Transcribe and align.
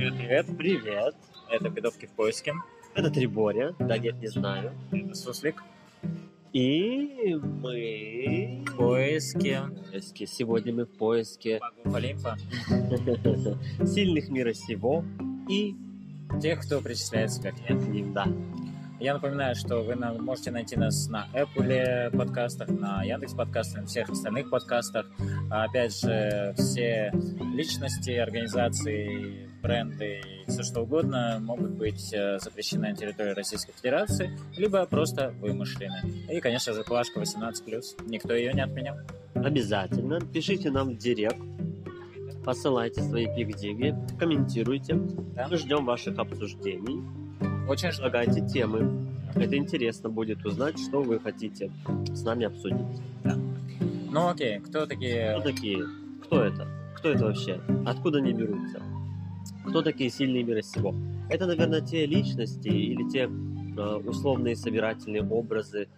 Привет, 0.00 0.14
привет. 0.16 0.46
Привет, 0.56 1.14
Это 1.50 1.68
«Бедовки 1.68 2.06
в 2.06 2.12
поиске». 2.12 2.54
это 2.94 3.10
Триборя, 3.10 3.74
да 3.78 3.98
нет, 3.98 4.18
не 4.18 4.28
знаю. 4.28 4.72
Это 4.90 5.14
Суслик. 5.14 5.62
И 6.54 7.34
мы 7.38 8.64
В 8.66 8.76
поиске. 8.78 9.60
в 9.60 9.90
поиске. 9.90 10.26
Сегодня 10.26 10.72
мы 10.72 10.86
в 10.86 10.96
поиске 10.96 11.60
Олимпа. 11.84 12.38
сильных 13.86 14.30
мира 14.30 14.54
сего 14.54 15.04
и 15.50 15.76
Тех, 16.40 16.60
кто 16.60 16.80
причисляет 16.80 17.30
себя 17.30 17.52
к 17.52 17.60
ним. 17.68 18.14
да. 18.14 18.26
Я 19.00 19.12
напоминаю, 19.12 19.54
что 19.54 19.82
вы 19.82 19.96
можете 19.96 20.50
найти 20.50 20.76
нас 20.76 21.08
на 21.08 21.26
Apple 21.34 22.16
подкастах, 22.16 22.70
на 22.70 23.02
Яндекс 23.02 23.34
подкастах, 23.34 23.82
на 23.82 23.86
всех 23.86 24.08
остальных 24.08 24.48
подкастах. 24.48 25.04
А 25.50 25.64
опять 25.64 25.94
же, 26.00 26.54
все 26.56 27.12
личности, 27.54 28.12
организации, 28.12 29.49
бренды 29.60 30.20
и 30.20 30.50
все 30.50 30.62
что 30.62 30.80
угодно 30.82 31.38
могут 31.40 31.70
быть 31.70 32.12
э, 32.12 32.38
запрещены 32.38 32.90
на 32.90 32.96
территории 32.96 33.32
Российской 33.32 33.72
Федерации, 33.72 34.36
либо 34.56 34.84
просто 34.86 35.32
вымышлены. 35.40 36.00
И, 36.30 36.40
конечно 36.40 36.72
же, 36.72 36.82
плашка 36.82 37.20
18+. 37.20 38.06
Никто 38.06 38.34
ее 38.34 38.52
не 38.52 38.62
отменял. 38.62 38.96
Обязательно 39.34 40.20
пишите 40.20 40.70
нам 40.70 40.90
в 40.90 40.98
директ, 40.98 41.40
посылайте 42.44 43.02
свои 43.02 43.26
пикдиги, 43.26 43.94
комментируйте. 44.18 44.94
Да. 45.34 45.48
Мы 45.48 45.56
ждем 45.56 45.84
ваших 45.84 46.18
обсуждений. 46.18 47.02
Очень. 47.68 47.90
Предлагайте 47.90 48.46
темы. 48.46 49.06
Это 49.34 49.56
интересно 49.56 50.08
будет 50.08 50.44
узнать, 50.44 50.78
что 50.78 51.02
вы 51.02 51.20
хотите 51.20 51.70
с 52.12 52.22
нами 52.24 52.46
обсудить. 52.46 53.00
Ну 54.12 54.28
окей, 54.28 54.58
кто 54.58 54.86
такие 54.86 55.36
Кто 55.38 55.42
такие? 55.42 55.86
Кто 56.24 56.42
это? 56.42 56.66
Кто 56.96 57.10
это 57.10 57.26
вообще? 57.26 57.60
Откуда 57.86 58.18
они 58.18 58.32
берутся? 58.32 58.82
Кто 59.66 59.82
такие 59.82 60.10
сильные 60.10 60.42
мира 60.42 60.62
сего? 60.62 60.94
Это, 61.28 61.46
наверное, 61.46 61.80
те 61.80 62.06
личности 62.06 62.68
или 62.68 63.08
те 63.08 63.28
э, 63.28 63.96
условные 64.06 64.56
собирательные 64.56 65.22
образы, 65.22 65.88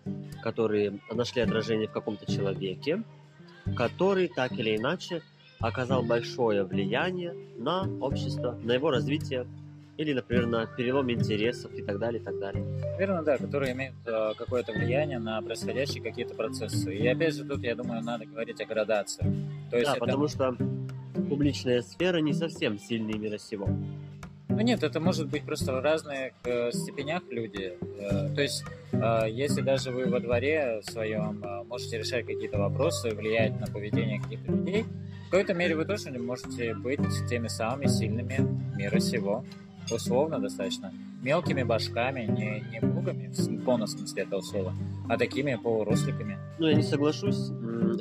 которые 0.43 1.01
нашли 1.11 1.43
отражение 1.43 1.89
в 1.89 1.93
каком-то 1.93 2.31
человеке, 2.31 3.03
который 3.77 4.29
так 4.29 4.53
или 4.53 4.77
иначе 4.77 5.23
оказал 5.61 6.03
большое 6.03 6.65
влияние 6.65 7.35
на 7.57 7.89
общество, 8.01 8.59
на 8.63 8.73
его 8.73 8.91
развитие 8.91 9.47
или, 9.97 10.13
например, 10.13 10.47
на 10.47 10.67
перелом 10.67 11.11
интересов 11.11 11.73
и 11.75 11.83
так 11.83 11.99
далее, 11.99 12.21
и 12.21 12.25
так 12.25 12.39
далее. 12.39 12.65
Верно, 12.99 13.23
да, 13.23 13.39
которые 13.39 13.73
имеют 13.73 13.95
э, 14.07 14.33
какое-то 14.37 14.73
влияние 14.73 15.19
на 15.19 15.41
происходящие 15.43 16.03
какие-то 16.03 16.35
процессы. 16.35 16.95
И 16.95 17.07
опять 17.07 17.37
же, 17.37 17.45
тут, 17.45 17.63
я 17.63 17.77
думаю, 17.77 18.03
надо 18.03 18.25
говорить 18.27 18.61
о 18.61 18.65
градации. 18.65 19.23
То 19.71 19.77
есть 19.77 19.91
да, 19.91 19.97
это... 19.97 20.01
потому 20.01 20.29
что 20.29 20.57
публичная 21.33 21.81
сфера 21.81 22.19
не 22.19 22.35
совсем 22.35 22.79
сильные 22.79 23.19
мира 23.19 23.39
сего. 23.39 23.67
Ну 24.51 24.61
нет, 24.61 24.83
это 24.83 25.01
может 25.01 25.31
быть 25.31 25.45
просто 25.45 25.73
в 25.73 25.81
разных 25.81 26.33
э, 26.45 26.71
степенях 26.73 27.23
люди. 27.31 27.73
Э, 27.81 28.29
то 28.35 28.43
есть, 28.43 28.63
э, 28.93 29.25
если 29.31 29.63
даже 29.63 29.91
вы 29.93 30.11
во 30.11 30.21
дворе 30.21 30.83
своем 30.83 31.43
э, 31.43 31.63
можете 31.65 31.97
решать 31.97 32.27
какие-то 32.27 32.59
вопросы, 32.59 33.15
влиять 33.15 33.59
на 33.59 33.67
поведение 33.67 34.21
каких-то 34.21 34.53
людей, 34.53 34.85
в 35.29 35.31
какой-то 35.31 35.55
мере 35.55 35.75
вы 35.75 35.87
тоже 35.87 36.11
можете 36.19 36.75
быть 36.75 37.01
теми 37.31 37.49
самыми 37.49 37.87
сильными 37.87 38.47
мира 38.77 39.01
сего. 39.01 39.43
Условно 39.91 40.39
достаточно. 40.39 40.93
Мелкими 41.23 41.63
башками, 41.63 42.27
не, 42.27 42.63
не 42.71 42.81
бугами, 42.81 43.33
в 43.35 43.65
полном 43.65 43.87
смысле 43.87 44.25
этого 44.25 44.43
слова, 44.43 44.75
а 45.09 45.17
такими 45.17 45.55
полуросликами. 45.55 46.37
Ну, 46.59 46.67
я 46.67 46.75
не 46.75 46.83
соглашусь. 46.83 47.51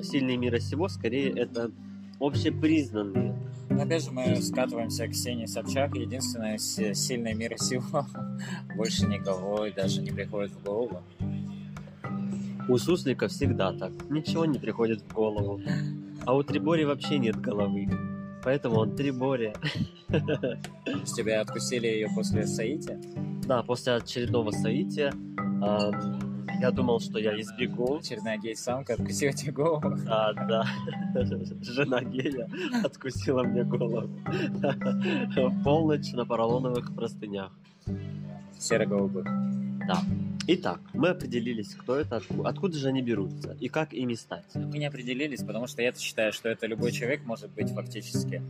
Сильные 0.03 0.35
мира 0.35 0.59
сего, 0.59 0.89
скорее, 0.89 1.31
это 1.31 1.71
общепризнанные. 2.21 3.35
Но 3.69 3.83
опять 3.83 4.03
же, 4.03 4.11
мы 4.11 4.35
скатываемся 4.41 5.07
к 5.07 5.11
Ксении 5.11 5.45
Собчак, 5.45 5.95
единственная 5.95 6.57
сильная 6.57 7.33
мира 7.33 7.57
сего. 7.57 8.05
Больше 8.75 9.07
никого 9.07 9.65
и 9.65 9.71
даже 9.71 10.01
не 10.01 10.11
приходит 10.11 10.51
в 10.51 10.63
голову. 10.63 11.01
У 12.67 12.77
Суслика 12.77 13.27
всегда 13.27 13.73
так. 13.73 13.91
Ничего 14.09 14.45
не 14.45 14.59
приходит 14.59 15.01
в 15.01 15.13
голову. 15.13 15.61
А 16.25 16.35
у 16.35 16.43
Трибори 16.43 16.85
вообще 16.85 17.17
нет 17.17 17.39
головы. 17.39 17.89
Поэтому 18.43 18.77
он 18.77 18.95
Трибори. 18.95 19.53
С 21.05 21.13
тебя 21.13 21.41
откусили 21.41 21.87
ее 21.87 22.09
после 22.15 22.45
соития? 22.45 22.99
Да, 23.45 23.63
после 23.63 23.93
очередного 23.93 24.51
соития 24.51 25.13
ам, 25.61 26.20
я 26.59 26.71
думал, 26.71 26.99
что 26.99 27.19
я 27.19 27.39
избегу. 27.39 27.97
Очередная 27.97 28.37
гей-самка 28.37 28.93
откусила 28.93 29.33
тебе 29.33 29.51
голову. 29.51 29.95
Да, 30.05 30.33
да. 30.33 30.65
Жена 31.61 32.01
гея 32.03 32.47
откусила 32.83 33.43
мне 33.43 33.63
голову. 33.63 34.09
В 35.35 35.63
полночь 35.63 36.11
на 36.13 36.25
поролоновых 36.25 36.93
простынях. 36.95 37.51
Серо-голубых. 38.59 39.25
Да. 39.87 40.01
Итак, 40.47 40.79
мы 40.93 41.09
определились, 41.09 41.75
кто 41.75 41.95
это, 41.95 42.17
отку- 42.17 42.45
откуда 42.47 42.75
же 42.77 42.87
они 42.89 43.01
берутся 43.01 43.55
и 43.59 43.69
как 43.69 43.93
ими 43.93 44.15
стать. 44.15 44.45
Мы 44.55 44.79
не 44.79 44.85
определились, 44.85 45.43
потому 45.43 45.67
что 45.67 45.81
я 45.81 45.93
считаю, 45.93 46.33
что 46.33 46.49
это 46.49 46.65
любой 46.67 46.91
человек 46.91 47.23
может 47.25 47.51
быть 47.51 47.71
фактически. 47.71 48.41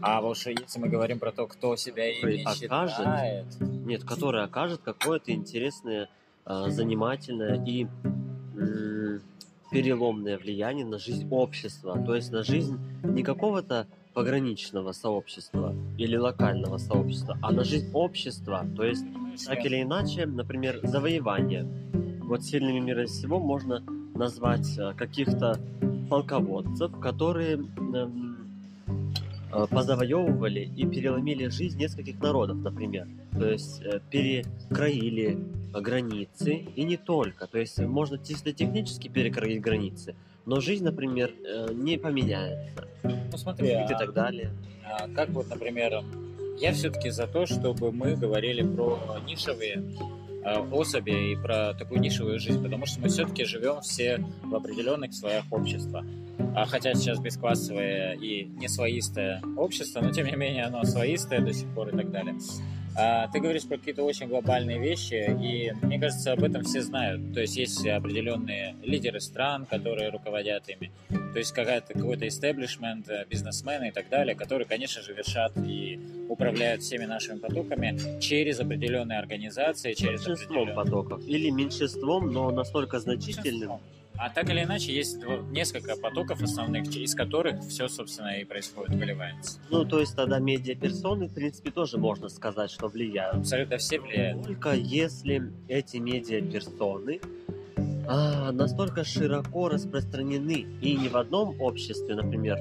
А 0.00 0.20
уж 0.24 0.46
если 0.46 0.78
мы 0.80 0.88
говорим 0.88 1.18
про 1.18 1.32
то, 1.32 1.46
кто 1.46 1.76
себя 1.76 2.08
ими 2.10 2.42
Окажет. 2.42 2.90
считает, 2.96 3.46
Нет, 3.60 4.04
который 4.04 4.42
окажет 4.44 4.80
какое-то 4.84 5.32
интересное, 5.32 6.04
а, 6.04 6.08
занимательное 6.46 7.62
и 7.64 7.86
переломное 9.70 10.38
влияние 10.38 10.84
на 10.84 10.98
жизнь 10.98 11.26
общества. 11.30 11.98
То 12.04 12.14
есть 12.14 12.30
на 12.30 12.42
жизнь 12.42 12.78
не 13.02 13.22
какого-то 13.22 13.86
пограничного 14.12 14.92
сообщества 14.92 15.74
или 15.96 16.16
локального 16.16 16.76
сообщества, 16.76 17.38
а 17.40 17.52
на 17.52 17.64
жизнь 17.64 17.90
общества. 17.94 18.66
То 18.76 18.84
есть 18.84 19.04
так 19.46 19.64
или 19.64 19.82
иначе, 19.82 20.26
например, 20.26 20.80
завоевание. 20.82 21.66
Вот 22.22 22.44
сильными 22.44 22.80
мира 22.80 23.06
всего 23.06 23.40
можно 23.40 23.80
назвать 24.14 24.78
э, 24.78 24.92
каких-то 24.94 25.58
полководцев, 26.08 26.98
которые 27.00 27.56
позавоевывали 29.70 30.60
и 30.60 30.86
переломили 30.86 31.48
жизнь 31.48 31.78
нескольких 31.78 32.20
народов, 32.20 32.58
например. 32.58 33.06
То 33.32 33.50
есть 33.50 33.82
э, 33.82 34.00
перекроили 34.10 35.38
э, 35.74 35.80
границы 35.80 36.54
и 36.74 36.84
не 36.84 36.96
только. 36.96 37.46
То 37.46 37.58
есть 37.58 37.78
можно 37.78 38.18
чисто 38.18 38.52
технически 38.52 39.08
перекроить 39.08 39.60
границы, 39.60 40.14
но 40.46 40.60
жизнь, 40.60 40.84
например, 40.84 41.32
э, 41.44 41.72
не 41.72 41.98
поменяется 41.98 42.88
ну 43.02 43.38
смотри, 43.38 43.68
и 43.68 43.72
а- 43.72 43.98
так 43.98 44.12
далее. 44.12 44.50
А, 44.84 45.08
как 45.08 45.30
вот, 45.30 45.48
например, 45.48 46.02
я 46.58 46.72
все-таки 46.72 47.10
за 47.10 47.26
то, 47.26 47.46
чтобы 47.46 47.92
мы 47.92 48.14
говорили 48.14 48.62
про 48.62 48.98
нишевые 49.26 49.82
а, 50.44 50.60
особи 50.70 51.32
и 51.32 51.36
про 51.36 51.74
такую 51.74 52.00
нишевую 52.00 52.40
жизнь, 52.40 52.62
потому 52.62 52.86
что 52.86 53.00
мы 53.00 53.08
все-таки 53.08 53.44
живем 53.44 53.80
все 53.80 54.24
в 54.42 54.54
определенных 54.54 55.14
слоях 55.14 55.44
общества. 55.50 56.04
А 56.54 56.66
хотя 56.66 56.94
сейчас 56.94 57.18
бесклассовое 57.18 58.14
и 58.14 58.44
не 58.44 58.68
своистое 58.68 59.42
общество, 59.56 60.00
но 60.00 60.10
тем 60.10 60.26
не 60.26 60.36
менее 60.36 60.64
оно 60.64 60.84
своистое 60.84 61.40
до 61.40 61.52
сих 61.52 61.68
пор 61.74 61.88
и 61.88 61.96
так 61.96 62.10
далее. 62.10 62.36
А, 62.94 63.28
ты 63.28 63.40
говоришь 63.40 63.66
про 63.66 63.78
какие-то 63.78 64.02
очень 64.02 64.28
глобальные 64.28 64.78
вещи, 64.78 65.14
и 65.14 65.72
мне 65.84 65.98
кажется, 65.98 66.32
об 66.32 66.44
этом 66.44 66.62
все 66.62 66.82
знают. 66.82 67.32
То 67.32 67.40
есть 67.40 67.56
есть 67.56 67.86
определенные 67.86 68.76
лидеры 68.82 69.20
стран, 69.20 69.66
которые 69.66 70.10
руководят 70.10 70.68
ими. 70.68 70.92
То 71.32 71.38
есть 71.38 71.52
какая-то, 71.52 71.94
какой-то 71.94 72.28
истеблишмент, 72.28 73.08
э, 73.08 73.24
бизнесмены 73.28 73.88
и 73.88 73.90
так 73.90 74.10
далее, 74.10 74.34
которые, 74.34 74.66
конечно 74.66 75.00
же, 75.00 75.14
вершат 75.14 75.52
и 75.56 75.98
управляют 76.28 76.82
всеми 76.82 77.06
нашими 77.06 77.38
потоками 77.38 78.20
через 78.20 78.60
определенные 78.60 79.18
организации, 79.18 79.94
через 79.94 80.24
Большинством 80.24 80.62
определенные... 80.62 80.74
потоков. 80.74 81.26
Или 81.26 81.50
меньшинством, 81.50 82.30
но 82.30 82.50
настолько 82.50 83.00
значительным. 83.00 83.80
А 84.16 84.30
так 84.30 84.48
или 84.50 84.62
иначе, 84.62 84.92
есть 84.94 85.18
несколько 85.50 85.96
потоков 85.96 86.42
основных, 86.42 86.94
из 86.94 87.14
которых 87.14 87.60
все, 87.62 87.88
собственно, 87.88 88.38
и 88.38 88.44
происходит, 88.44 88.94
выливается. 88.94 89.58
Ну, 89.70 89.84
то 89.84 89.98
есть 90.00 90.14
тогда 90.14 90.38
медиаперсоны, 90.38 91.28
в 91.28 91.34
принципе, 91.34 91.70
тоже 91.70 91.98
можно 91.98 92.28
сказать, 92.28 92.70
что 92.70 92.81
влияют. 92.88 93.36
Абсолютно 93.36 93.78
все 93.78 94.00
влияют. 94.00 94.44
Только 94.44 94.72
если 94.72 95.52
эти 95.68 95.96
медиаперсоны 95.98 97.20
а, 98.08 98.50
настолько 98.52 99.04
широко 99.04 99.68
распространены 99.68 100.66
и 100.80 100.96
не 100.96 101.08
в 101.08 101.16
одном 101.16 101.60
обществе, 101.60 102.14
например, 102.14 102.58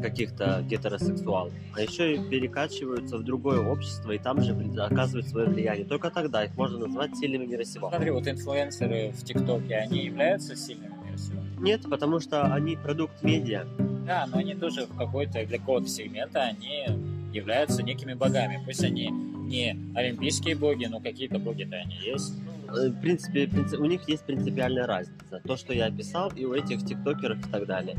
каких-то 0.00 0.64
гетеросексуалов, 0.68 1.52
а 1.74 1.80
еще 1.82 2.14
и 2.14 2.18
перекачиваются 2.18 3.18
в 3.18 3.22
другое 3.22 3.60
общество 3.60 4.12
и 4.12 4.18
там 4.18 4.40
же 4.40 4.52
оказывают 4.80 5.28
свое 5.28 5.48
влияние. 5.48 5.84
Только 5.84 6.10
тогда 6.10 6.44
их 6.44 6.56
можно 6.56 6.78
назвать 6.78 7.16
сильными 7.16 7.46
мира 7.46 7.64
сего. 7.64 7.90
Смотри, 7.90 8.10
вот 8.10 8.26
инфлюенсеры 8.26 9.12
в 9.12 9.24
ТикТоке, 9.24 9.76
они 9.76 10.04
являются 10.06 10.56
сильными 10.56 10.94
мира 11.04 11.16
сего? 11.16 11.40
Нет, 11.60 11.82
потому 11.88 12.20
что 12.20 12.42
они 12.52 12.76
продукт 12.76 13.22
медиа. 13.22 13.66
Да, 14.06 14.26
но 14.32 14.38
они 14.38 14.54
тоже 14.54 14.86
в 14.86 14.96
какой-то, 14.96 15.44
для 15.44 15.58
какого-то 15.58 15.86
сегмента, 15.86 16.40
они 16.40 16.86
являются 17.32 17.82
некими 17.82 18.14
богами. 18.14 18.60
Пусть 18.64 18.82
они 18.84 19.08
не 19.10 19.76
олимпийские 19.94 20.56
боги, 20.56 20.86
но 20.86 21.00
какие-то 21.00 21.38
боги-то 21.38 21.76
они 21.76 21.96
есть. 22.04 22.32
Э, 22.68 22.88
В 22.88 23.00
принципе, 23.00 23.46
принци- 23.46 23.76
у 23.76 23.84
них 23.86 24.08
есть 24.08 24.24
принципиальная 24.24 24.86
разница. 24.86 25.40
То, 25.46 25.56
что 25.56 25.72
я 25.72 25.86
описал, 25.86 26.30
и 26.36 26.44
у 26.44 26.52
этих 26.54 26.84
тиктокеров 26.84 27.38
и 27.46 27.50
так 27.50 27.66
далее. 27.66 27.96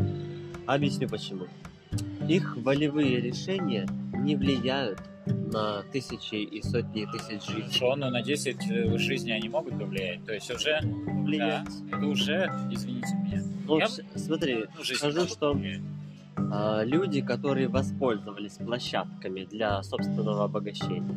Объясню 0.68 1.10
почему. 1.10 1.46
Их 2.28 2.56
волевые 2.58 3.20
решения 3.20 3.88
не 4.18 4.36
влияют 4.36 5.00
на 5.26 5.82
тысячи 5.92 6.36
и 6.36 6.62
сотни 6.62 7.06
тысяч 7.06 7.44
жизней. 7.48 7.62
Хорошо, 7.64 7.96
но 7.96 8.10
на 8.12 8.22
10 8.22 8.58
э, 8.70 8.98
жизней 8.98 9.32
они 9.34 9.50
могут 9.50 9.78
повлиять. 9.80 10.24
То 10.26 10.34
есть 10.34 10.50
уже, 10.52 10.80
Влиять. 10.84 11.66
да, 11.90 11.98
это 11.98 12.06
уже, 12.06 12.52
извините 12.72 13.14
меня, 13.24 13.44
Ну, 13.68 13.80
Я- 13.80 13.88
смотри, 14.16 14.66
ну, 14.78 14.84
жизнь 14.84 14.98
скажу, 15.00 15.28
что 15.28 15.54
повлиять. 15.54 15.82
А, 16.52 16.84
люди, 16.84 17.22
которые 17.22 17.68
воспользовались 17.68 18.54
площадками 18.58 19.46
для 19.46 19.82
собственного 19.84 20.44
обогащения, 20.46 21.16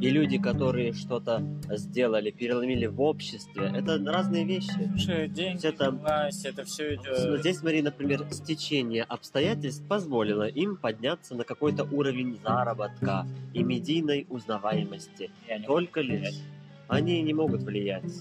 и 0.00 0.10
люди, 0.10 0.36
которые 0.36 0.92
что-то 0.94 1.42
сделали, 1.70 2.32
переломили 2.32 2.86
в 2.86 3.00
обществе, 3.00 3.70
это 3.72 4.02
разные 4.04 4.44
вещи. 4.44 4.90
Слушай, 4.96 5.28
деньги, 5.28 5.64
это- 5.64 5.92
власть, 5.92 6.44
это 6.44 6.64
все 6.64 6.96
идет. 6.96 7.40
Здесь, 7.40 7.58
смотри, 7.58 7.82
например, 7.82 8.26
стечение 8.32 9.04
обстоятельств 9.04 9.86
позволило 9.86 10.48
им 10.48 10.76
подняться 10.76 11.36
на 11.36 11.44
какой-то 11.44 11.84
уровень 11.84 12.36
заработка 12.42 13.26
и 13.54 13.62
медийной 13.62 14.26
узнаваемости. 14.28 15.30
Я 15.48 15.58
не 15.58 15.64
Только 15.66 16.00
лишь 16.00 16.18
влиять. 16.20 16.42
они 16.88 17.22
не 17.22 17.32
могут 17.32 17.62
влиять. 17.62 18.12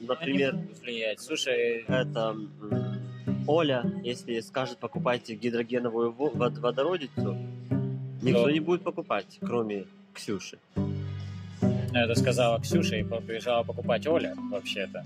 Например, 0.00 0.56
влиять. 0.82 1.20
Слушай, 1.20 1.84
это 1.88 2.36
Оля, 3.48 3.82
если 4.04 4.38
скажет 4.40 4.76
покупайте 4.78 5.34
гидрогеновую 5.34 6.12
во- 6.12 6.28
вод- 6.28 6.58
водородицу, 6.58 7.34
никто 8.22 8.44
Да. 8.44 8.52
не 8.52 8.60
будет 8.60 8.82
покупать, 8.82 9.38
кроме 9.40 9.84
Ксюши. 10.12 10.58
ну, 10.76 11.98
это 11.98 12.14
сказала 12.14 12.60
Ксюша 12.60 12.96
и 12.96 13.02
побежала 13.04 13.62
покупать 13.64 14.06
Оля, 14.06 14.34
вообще-то. 14.50 15.02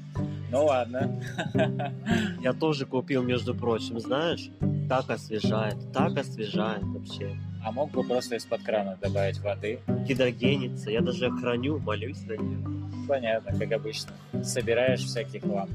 Ну 0.50 0.64
ладно. 0.64 1.22
Я 2.42 2.52
тоже 2.52 2.84
купил, 2.84 3.22
между 3.22 3.54
прочим, 3.54 4.00
знаешь, 4.00 4.50
так 4.88 5.08
освежает, 5.08 5.76
так 5.92 6.18
освежает 6.18 6.82
вообще. 6.82 7.36
А 7.64 7.70
мог 7.70 7.92
бы 7.92 8.02
просто 8.02 8.34
из-под 8.36 8.62
крана 8.62 8.98
добавить 9.00 9.38
воды. 9.38 9.78
Гидрогенится, 10.08 10.90
я 10.90 11.00
даже 11.00 11.30
храню, 11.30 11.78
молюсь 11.78 12.20
на 12.26 12.32
нее. 12.32 12.58
Понятно, 13.06 13.56
как 13.56 13.70
обычно. 13.72 14.10
Собираешь 14.42 15.00
всякий 15.04 15.38
хлам. 15.38 15.68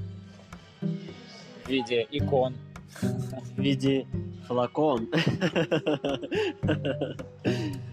В 1.68 1.70
виде 1.70 2.08
икон. 2.12 2.56
в 3.02 3.60
виде 3.62 4.08
флакон. 4.48 5.08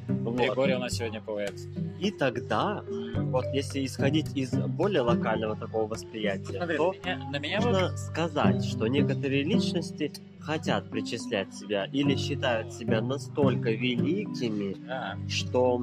Григорий 0.09 0.75
у 0.75 0.79
нас 0.79 0.93
сегодня 0.95 1.21
поэт. 1.21 1.55
И 2.01 2.13
тогда, 2.13 2.85
вот 3.17 3.45
если 3.53 3.85
исходить 3.85 4.37
из 4.37 4.53
более 4.53 5.01
локального 5.01 5.57
такого 5.57 5.89
восприятия, 5.89 6.57
Смотри, 6.59 6.77
то 6.77 6.93
на 6.93 6.97
меня, 6.99 7.31
на 7.33 7.39
меня 7.39 7.61
можно 7.61 7.97
сказать, 7.97 8.65
что 8.65 8.87
некоторые 8.87 9.43
личности 9.43 10.13
хотят 10.39 10.89
причислять 10.91 11.53
себя 11.55 11.87
или 11.87 12.15
считают 12.17 12.73
себя 12.73 13.01
настолько 13.01 13.71
великими, 13.73 14.77
Да. 14.87 15.17
что 15.29 15.81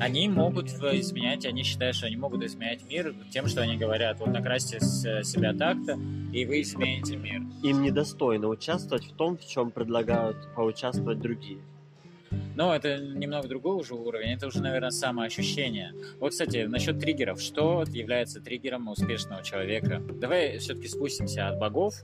Они 0.00 0.28
могут 0.28 0.68
изменять, 0.70 1.46
они 1.46 1.62
считают, 1.62 1.96
что 1.96 2.06
они 2.06 2.16
могут 2.16 2.42
изменять 2.42 2.84
мир 2.88 3.14
тем, 3.30 3.46
что 3.46 3.62
они 3.62 3.76
говорят, 3.76 4.18
вот 4.18 4.28
накрасьте 4.28 4.80
с- 4.80 5.22
себя 5.24 5.52
так-то, 5.54 5.98
и 6.32 6.44
вы 6.44 6.62
измените 6.62 7.16
мир. 7.16 7.42
им 7.62 7.82
недостойно 7.82 8.48
участвовать 8.48 9.04
в 9.04 9.12
том, 9.16 9.38
в 9.38 9.46
чем 9.46 9.70
предлагают 9.70 10.36
поучаствовать 10.54 11.20
другие. 11.20 11.60
Но 12.54 12.74
это 12.74 12.98
немного 12.98 13.48
другой 13.48 13.76
уже 13.76 13.94
уровень, 13.94 14.34
это 14.34 14.46
уже, 14.46 14.62
наверное, 14.62 14.90
самоощущение. 14.90 15.92
Вот, 16.20 16.30
кстати, 16.30 16.64
насчет 16.64 16.98
триггеров. 17.00 17.40
Что 17.40 17.84
является 17.88 18.40
триггером 18.40 18.88
успешного 18.88 19.42
человека? 19.42 20.00
Давай 20.20 20.58
все-таки 20.58 20.88
спустимся 20.88 21.48
от 21.48 21.58
богов, 21.58 21.94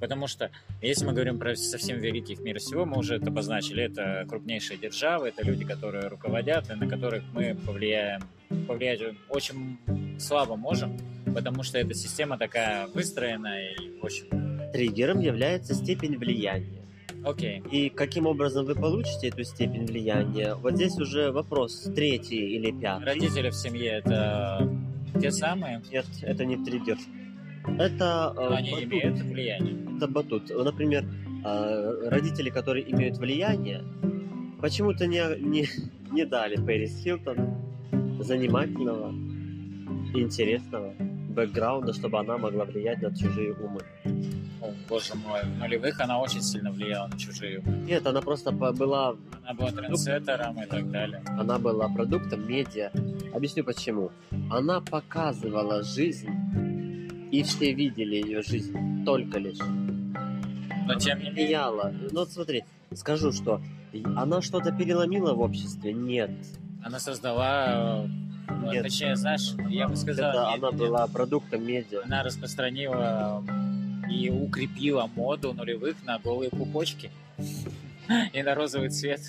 потому 0.00 0.26
что 0.26 0.50
если 0.82 1.04
мы 1.04 1.12
говорим 1.12 1.38
про 1.38 1.54
совсем 1.54 1.98
великих 1.98 2.40
мира 2.40 2.58
всего, 2.58 2.84
мы 2.84 2.98
уже 2.98 3.16
это 3.16 3.26
обозначили. 3.26 3.84
Это 3.84 4.24
крупнейшие 4.28 4.78
державы, 4.78 5.28
это 5.28 5.44
люди, 5.44 5.64
которые 5.64 6.08
руководят, 6.08 6.70
и 6.70 6.74
на 6.74 6.88
которых 6.88 7.22
мы 7.32 7.56
повлияем. 7.66 8.22
Повлиять 8.66 9.00
очень 9.28 9.78
слабо 10.18 10.56
можем, 10.56 10.98
потому 11.32 11.62
что 11.62 11.78
эта 11.78 11.94
система 11.94 12.36
такая 12.36 12.88
выстроенная 12.88 13.74
и, 13.74 13.90
общем, 14.02 14.50
Триггером 14.72 15.20
является 15.20 15.74
степень 15.74 16.16
влияния. 16.16 16.79
Окей. 17.24 17.62
И 17.70 17.88
каким 17.90 18.26
образом 18.26 18.66
вы 18.66 18.74
получите 18.74 19.28
эту 19.28 19.44
степень 19.44 19.86
влияния? 19.86 20.54
Вот 20.54 20.74
здесь 20.74 20.98
уже 20.98 21.30
вопрос 21.32 21.90
третий 21.94 22.56
или 22.56 22.70
пятый. 22.70 23.04
Родители 23.04 23.50
в 23.50 23.54
семье 23.54 23.90
это 23.90 24.68
те 25.20 25.30
самые, 25.30 25.82
Нет, 25.92 26.06
это 26.22 26.44
не 26.44 26.56
триггер. 26.56 26.96
Это 27.78 28.34
э, 28.36 28.54
они 28.54 28.70
батут. 28.70 28.84
имеют 28.84 29.18
влияние. 29.18 29.76
Это 29.96 30.08
батут. 30.08 30.50
Например, 30.50 31.04
э, 31.44 32.08
родители, 32.08 32.50
которые 32.50 32.90
имеют 32.90 33.18
влияние, 33.18 33.84
почему-то 34.60 35.06
не, 35.06 35.22
не, 35.40 35.68
не 36.10 36.24
дали 36.24 36.56
Пэрис 36.56 37.02
Хилтон 37.02 37.56
занимательного, 38.20 39.10
интересного 40.14 40.94
бэкграунда, 40.98 41.92
чтобы 41.92 42.18
она 42.18 42.38
могла 42.38 42.64
влиять 42.64 43.02
на 43.02 43.14
чужие 43.14 43.52
умы. 43.54 43.80
О, 44.62 44.72
боже 44.88 45.14
мой, 45.14 45.40
в 45.42 45.58
нулевых 45.58 45.98
она 46.00 46.18
очень 46.20 46.42
сильно 46.42 46.70
влияла 46.70 47.08
на 47.08 47.18
чужие. 47.18 47.62
Нет, 47.86 48.06
она 48.06 48.20
просто 48.20 48.50
была, 48.52 49.14
Она 49.44 49.54
была 49.54 49.70
трендсеттером 49.72 50.62
и 50.62 50.66
так 50.66 50.90
далее. 50.90 51.22
она 51.26 51.58
была 51.58 51.88
продуктом 51.88 52.46
медиа. 52.46 52.90
Объясню 53.34 53.64
почему. 53.64 54.10
Она 54.50 54.80
показывала 54.80 55.82
жизнь, 55.82 56.28
и 57.32 57.42
все 57.42 57.72
видели 57.72 58.16
ее 58.16 58.42
жизнь 58.42 59.04
только 59.04 59.38
лишь. 59.38 59.58
Но 60.86 60.94
тем 60.96 61.18
не 61.20 61.24
менее, 61.30 61.32
влияла. 61.46 61.92
Ну 62.10 62.20
вот 62.20 62.30
смотри, 62.32 62.64
скажу, 62.94 63.32
что 63.32 63.60
она 64.16 64.42
что-то 64.42 64.72
переломила 64.72 65.32
в 65.34 65.40
обществе? 65.40 65.92
Нет. 65.92 66.30
она 66.82 66.98
создала, 66.98 68.04
э, 68.04 68.06
Нет. 68.72 68.82
точнее, 68.84 69.14
знаешь, 69.14 69.52
я 69.68 69.86
бы 69.86 69.96
сказал, 69.96 70.30
Это 70.30 70.38
не- 70.48 70.54
она 70.66 70.70
не- 70.70 70.76
была 70.78 71.06
продуктом 71.06 71.66
медиа. 71.66 72.02
она 72.04 72.22
распространила 72.22 73.42
и 74.10 74.30
укрепила 74.30 75.06
моду 75.06 75.52
нулевых 75.52 75.96
на 76.04 76.18
голые 76.18 76.50
пупочки 76.50 77.10
и 78.32 78.42
на 78.42 78.54
розовый 78.54 78.90
цвет 78.90 79.20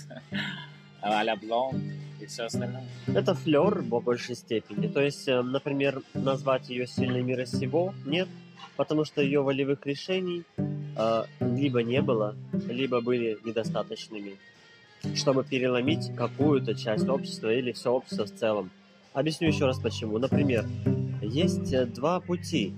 а-ля 1.01 1.35
блонд 1.35 1.81
и 2.19 2.25
все 2.25 2.43
остальное. 2.43 2.85
Это 3.07 3.33
флер 3.33 3.81
в 3.81 4.03
большей 4.03 4.35
степени. 4.35 4.87
То 4.87 5.01
есть, 5.01 5.27
э, 5.27 5.41
например, 5.41 6.01
назвать 6.13 6.69
ее 6.69 6.87
сильной 6.87 7.23
мира 7.23 7.45
сего 7.45 7.93
нет, 8.05 8.27
потому 8.75 9.05
что 9.05 9.21
ее 9.21 9.41
волевых 9.41 9.85
решений 9.85 10.43
э, 10.57 11.23
либо 11.39 11.83
не 11.83 12.01
было, 12.01 12.35
либо 12.67 13.01
были 13.01 13.37
недостаточными, 13.43 14.37
чтобы 15.15 15.43
переломить 15.43 16.15
какую-то 16.15 16.75
часть 16.75 17.07
общества 17.07 17.53
или 17.53 17.71
все 17.71 17.91
общество 17.91 18.25
в 18.25 18.31
целом. 18.31 18.71
Объясню 19.13 19.47
еще 19.47 19.65
раз 19.65 19.79
почему. 19.79 20.17
Например, 20.19 20.65
есть 21.21 21.73
э, 21.73 21.85
два 21.85 22.19
пути. 22.19 22.73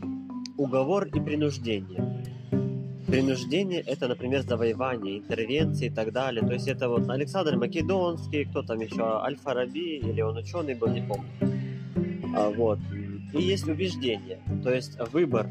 Уговор 0.58 1.08
и 1.08 1.20
принуждение. 1.20 2.24
Принуждение– 3.08 3.82
это, 3.88 4.08
например, 4.08 4.42
завоевание, 4.42 5.20
интервенции 5.20 5.88
и 5.88 5.90
так 5.90 6.12
далее. 6.12 6.46
То 6.46 6.54
есть 6.54 6.68
это 6.68 6.90
вот 6.90 7.10
Александр 7.10 7.58
Македонский, 7.58 8.46
кто 8.46 8.62
там 8.62 8.80
еще, 8.80 9.04
Аль-Фараби, 9.04 9.98
или 9.98 10.22
он 10.22 10.38
ученый 10.38 10.76
был, 10.76 10.88
не 10.88 11.02
помню. 11.02 11.30
А, 12.36 12.50
вот. 12.50 12.80
И 13.34 13.42
есть 13.42 13.68
убеждение, 13.68 14.40
то 14.64 14.72
есть 14.72 14.98
выбор. 15.12 15.50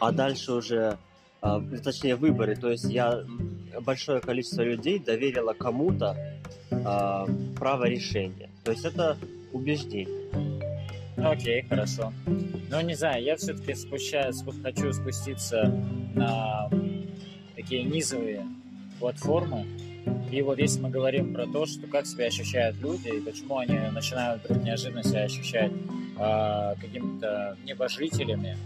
А 0.00 0.12
дальше 0.12 0.52
уже, 0.52 0.98
а, 1.40 1.60
точнее, 1.82 2.16
выборы. 2.16 2.56
То 2.56 2.70
есть 2.70 2.84
я 2.84 3.24
большое 3.80 4.20
количество 4.20 4.62
людей 4.62 4.98
доверило 4.98 5.52
кому-то 5.52 6.16
а, 6.70 7.26
право 7.56 7.84
решения. 7.84 8.50
То 8.64 8.72
есть 8.72 8.84
это 8.84 9.16
убеждение. 9.52 10.25
Ну, 11.16 11.30
окей, 11.30 11.62
хорошо. 11.68 12.12
Ну, 12.26 12.80
не 12.82 12.94
знаю, 12.94 13.22
я 13.22 13.36
все-таки 13.36 13.74
спущаю, 13.74 14.32
спу- 14.32 14.60
хочу 14.62 14.92
спуститься 14.92 15.72
на 16.14 16.68
такие 17.54 17.82
низовые 17.84 18.46
платформы. 19.00 19.66
И 20.30 20.42
вот 20.42 20.58
если 20.58 20.80
мы 20.80 20.90
говорим 20.90 21.32
про 21.32 21.46
то, 21.46 21.66
что 21.66 21.86
как 21.86 22.06
себя 22.06 22.26
ощущают 22.26 22.76
люди, 22.80 23.08
и 23.08 23.20
почему 23.20 23.58
они 23.58 23.78
начинают 23.92 24.44
вдруг 24.44 24.62
неожиданно 24.62 25.02
себя 25.02 25.22
ощущать 25.22 25.72
а, 26.18 26.74
какими-то 26.80 27.56
небожителями, 27.64 28.56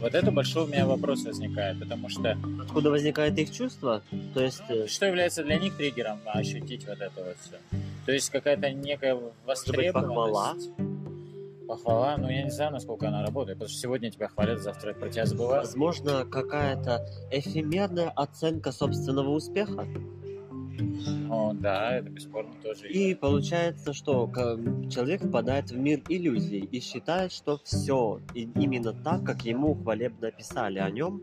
вот 0.00 0.14
это 0.14 0.30
большой 0.30 0.64
у 0.64 0.66
меня 0.66 0.86
вопрос 0.86 1.24
возникает, 1.24 1.80
потому 1.80 2.08
что 2.08 2.36
Откуда 2.62 2.90
возникает 2.90 3.36
их 3.38 3.50
чувство? 3.50 4.02
То 4.34 4.42
есть 4.42 4.62
э, 4.68 4.86
что 4.86 5.06
является 5.06 5.42
для 5.42 5.56
них 5.58 5.76
триггером 5.76 6.20
ощутить 6.26 6.86
вот 6.86 7.00
это 7.00 7.24
вот 7.24 7.36
все? 7.40 7.58
То 8.06 8.12
есть 8.12 8.30
какая-то 8.30 8.70
некая 8.70 9.16
быть, 9.16 9.32
востребованность. 9.44 10.70
Похвала, 11.68 12.16
ну 12.16 12.30
я 12.30 12.42
не 12.44 12.50
знаю, 12.50 12.72
насколько 12.72 13.08
она 13.08 13.22
работает, 13.22 13.58
потому 13.58 13.68
что 13.68 13.78
сегодня 13.78 14.10
тебя 14.10 14.28
хвалят, 14.28 14.60
завтра 14.60 14.94
про 14.94 15.10
тебя 15.10 15.26
забывают. 15.26 15.66
возможно 15.66 16.24
какая-то 16.24 17.06
эфемерная 17.30 18.08
оценка 18.08 18.72
собственного 18.72 19.28
успеха. 19.28 19.86
О, 21.30 21.52
да, 21.52 21.96
это 21.96 22.08
бесспорно 22.08 22.54
тоже. 22.62 22.88
И 22.88 23.14
получается, 23.14 23.92
что 23.92 24.26
к- 24.28 24.58
человек 24.90 25.22
впадает 25.22 25.70
в 25.70 25.76
мир 25.76 26.00
иллюзий 26.08 26.60
и 26.60 26.80
считает, 26.80 27.32
что 27.32 27.60
все 27.64 28.20
именно 28.34 28.94
так, 28.94 29.24
как 29.24 29.42
ему 29.42 29.74
хвалебно 29.74 30.30
писали 30.30 30.78
о 30.78 30.88
нем, 30.90 31.20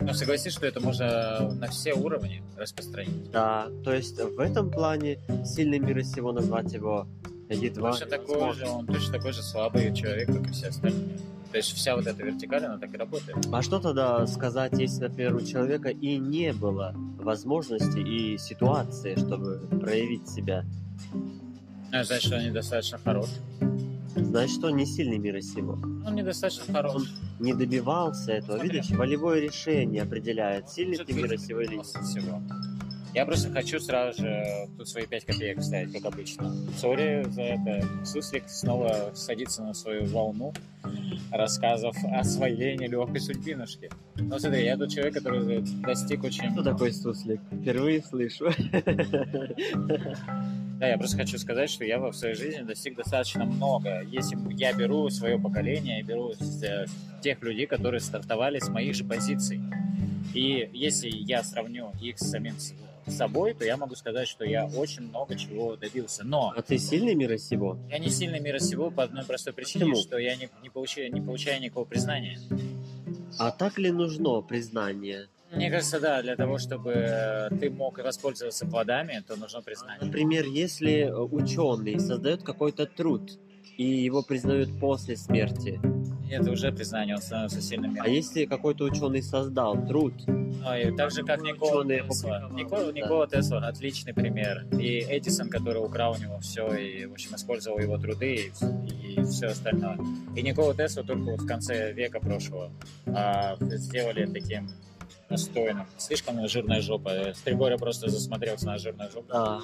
Но 0.00 0.14
согласись, 0.14 0.54
что 0.54 0.66
это 0.66 0.80
можно 0.80 1.50
на 1.52 1.66
все 1.68 1.92
уровни 1.92 2.42
распространить. 2.56 3.30
Да, 3.30 3.68
то 3.84 3.92
есть 3.92 4.18
в 4.18 4.40
этом 4.40 4.70
плане 4.70 5.18
сильный 5.44 5.78
мира 5.78 6.02
сего 6.02 6.32
назвать 6.32 6.72
его 6.72 7.06
едва 7.52 7.92
Точно 7.92 8.06
такой 8.06 8.52
же, 8.54 8.66
он 8.66 8.86
точно 8.86 9.12
такой 9.12 9.32
же 9.32 9.42
слабый 9.42 9.94
человек, 9.94 10.26
как 10.28 10.48
и 10.48 10.52
все 10.52 10.68
остальные. 10.68 11.18
То 11.50 11.58
есть 11.58 11.72
вся 11.74 11.94
вот 11.96 12.06
эта 12.06 12.22
вертикаль, 12.22 12.64
она 12.64 12.78
так 12.78 12.94
и 12.94 12.96
работает. 12.96 13.36
А 13.52 13.60
что 13.60 13.78
тогда 13.78 14.26
сказать, 14.26 14.72
если, 14.78 15.02
например, 15.02 15.34
у 15.34 15.40
человека 15.42 15.90
и 15.90 16.16
не 16.16 16.52
было 16.52 16.94
возможности 17.18 17.98
и 17.98 18.38
ситуации, 18.38 19.16
чтобы 19.16 19.60
проявить 19.78 20.28
себя? 20.28 20.64
Ну, 21.92 22.04
значит, 22.04 22.22
что 22.26 22.36
он 22.36 22.44
недостаточно 22.44 22.98
хорош. 23.04 23.28
Значит, 24.16 24.56
что 24.56 24.68
он 24.68 24.76
не 24.76 24.86
сильный 24.86 25.18
мира 25.18 25.42
сего. 25.42 25.72
Он 26.06 26.14
недостаточно 26.14 26.72
хорош. 26.72 27.02
Не 27.38 27.52
добивался 27.52 28.32
этого. 28.32 28.58
Смотри. 28.58 28.70
Видишь, 28.70 28.90
волевое 28.90 29.40
решение 29.40 30.02
определяет, 30.02 30.70
сильный 30.70 30.98
ты 30.98 31.12
мира 31.12 31.36
сего 31.36 31.60
или 31.60 31.76
нет. 31.76 31.86
всего. 31.86 32.40
Я 33.14 33.26
просто 33.26 33.50
хочу 33.50 33.78
сразу 33.78 34.22
же 34.22 34.42
тут 34.78 34.88
свои 34.88 35.06
пять 35.06 35.24
копеек 35.26 35.60
вставить, 35.60 35.92
как 35.92 36.06
обычно. 36.12 36.54
Сори 36.78 37.24
за 37.30 37.42
это. 37.42 37.86
Суслик 38.06 38.48
снова 38.48 39.12
садится 39.14 39.62
на 39.62 39.74
свою 39.74 40.06
волну 40.06 40.54
рассказов 41.30 41.94
о 42.04 42.24
своей 42.24 42.76
нелегкой 42.78 43.20
судьбинушке. 43.20 43.90
Ну 44.16 44.38
смотри, 44.38 44.64
я 44.64 44.76
тот 44.78 44.90
человек, 44.90 45.14
который 45.14 45.60
достиг 45.82 46.24
очень... 46.24 46.52
Кто 46.52 46.62
такой 46.62 46.92
суслик? 46.92 47.40
Впервые 47.60 48.02
слышу. 48.02 48.50
Да, 50.78 50.88
я 50.88 50.98
просто 50.98 51.16
хочу 51.16 51.38
сказать, 51.38 51.70
что 51.70 51.84
я 51.84 51.98
в 52.00 52.12
своей 52.12 52.34
жизни 52.34 52.62
достиг 52.62 52.96
достаточно 52.96 53.44
много. 53.44 54.02
Если 54.02 54.36
я 54.54 54.72
беру 54.72 55.08
свое 55.10 55.38
поколение, 55.38 55.98
я 55.98 56.02
беру 56.04 56.32
э, 56.32 56.86
тех 57.22 57.40
людей, 57.42 57.66
которые 57.66 58.00
стартовали 58.00 58.58
с 58.58 58.68
моих 58.68 58.96
же 58.96 59.04
позиций. 59.04 59.60
И 60.34 60.68
если 60.72 61.08
я 61.08 61.44
сравню 61.44 61.92
их 62.00 62.18
с 62.18 62.30
самим 62.30 62.58
с- 62.58 62.74
собой, 63.10 63.54
то 63.54 63.64
я 63.64 63.76
могу 63.76 63.94
сказать, 63.94 64.28
что 64.28 64.44
я 64.44 64.66
очень 64.66 65.02
много 65.02 65.34
чего 65.36 65.76
добился. 65.76 66.24
Но 66.24 66.52
А 66.56 66.62
ты 66.62 66.78
сильный 66.78 67.14
мира 67.14 67.36
сего? 67.38 67.78
я 67.90 67.98
не 67.98 68.08
сильный 68.08 68.40
мира 68.40 68.58
сего 68.58 68.90
по 68.90 69.02
одной 69.02 69.24
простой 69.24 69.52
причине, 69.52 69.86
Почему? 69.86 70.02
что 70.02 70.18
я 70.18 70.36
не, 70.36 70.48
не, 70.62 70.70
получаю, 70.70 71.12
не 71.12 71.20
получаю 71.20 71.60
никакого 71.60 71.84
признания. 71.84 72.38
А 73.38 73.50
так 73.50 73.78
ли 73.78 73.90
нужно 73.90 74.40
признание? 74.42 75.28
Мне 75.52 75.70
кажется, 75.70 76.00
да, 76.00 76.22
для 76.22 76.34
того, 76.34 76.56
чтобы 76.58 76.92
э, 76.92 77.50
ты 77.60 77.68
мог 77.68 77.98
воспользоваться 77.98 78.64
плодами, 78.66 79.22
то 79.26 79.36
нужно 79.36 79.60
признание. 79.60 79.98
Например, 80.02 80.46
если 80.46 81.00
э, 81.02 81.14
ученый 81.14 82.00
создает 82.00 82.42
какой-то 82.42 82.86
труд, 82.86 83.38
и 83.76 83.84
его 83.84 84.22
признают 84.22 84.70
после 84.80 85.16
смерти, 85.16 85.78
Это 86.32 86.50
уже 86.50 86.72
признание, 86.72 87.16
он 87.16 87.22
становится 87.22 87.60
сильным 87.60 87.94
а 88.00 88.08
если 88.08 88.46
какой-то 88.46 88.84
ученый 88.84 89.22
создал 89.22 89.76
труд, 89.86 90.14
Ну, 90.26 90.76
и 90.76 90.96
так 90.96 91.10
же, 91.10 91.22
как 91.24 91.42
Никола 91.42 91.84
Тесла. 91.84 92.48
Никола, 92.52 92.86
да. 92.86 92.92
Никола 92.92 93.26
Тесла 93.26 93.58
отличный 93.58 94.14
пример. 94.14 94.64
И 94.78 95.00
Эдисон, 95.00 95.50
который 95.50 95.84
украл 95.84 96.14
у 96.14 96.18
него 96.18 96.38
все 96.38 96.72
и, 96.74 97.04
в 97.04 97.12
общем, 97.12 97.34
использовал 97.34 97.78
его 97.78 97.98
труды 97.98 98.34
и, 98.34 99.16
и 99.16 99.22
все 99.24 99.48
остальное. 99.48 99.98
И 100.34 100.42
Никола 100.42 100.74
Тесла 100.74 101.02
только 101.02 101.32
вот 101.32 101.42
в 101.42 101.46
конце 101.46 101.92
века 101.92 102.18
прошлого 102.18 102.70
а, 103.06 103.56
сделали 103.60 104.24
таким 104.24 104.70
достойным. 105.28 105.86
Слишком 105.98 106.48
жирная 106.48 106.80
жопа. 106.80 107.34
Стригоря 107.34 107.76
просто 107.76 108.08
засмотрелся 108.08 108.66
на 108.66 108.78
жирную 108.78 109.10
жопу. 109.10 109.28
да, 109.28 109.60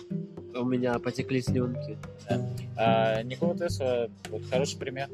у 0.54 0.64
меня 0.64 0.98
потекли 0.98 1.40
слюнки. 1.40 1.96
А 2.76 3.22
Никола 3.22 3.54
Тесла 3.56 4.08
вот 4.28 4.42
хороший 4.50 4.78
пример. 4.78 5.08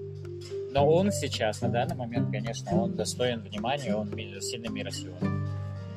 Но 0.75 0.90
он 0.90 1.12
сейчас, 1.12 1.61
на 1.61 1.69
данный 1.69 1.95
момент, 1.95 2.33
конечно, 2.33 2.75
он 2.75 2.95
достоин 2.95 3.43
внимания, 3.43 3.95
он 3.95 4.12
ми- 4.12 4.40
сильный 4.40 4.71
мира 4.71 4.90
сего. 4.90 5.14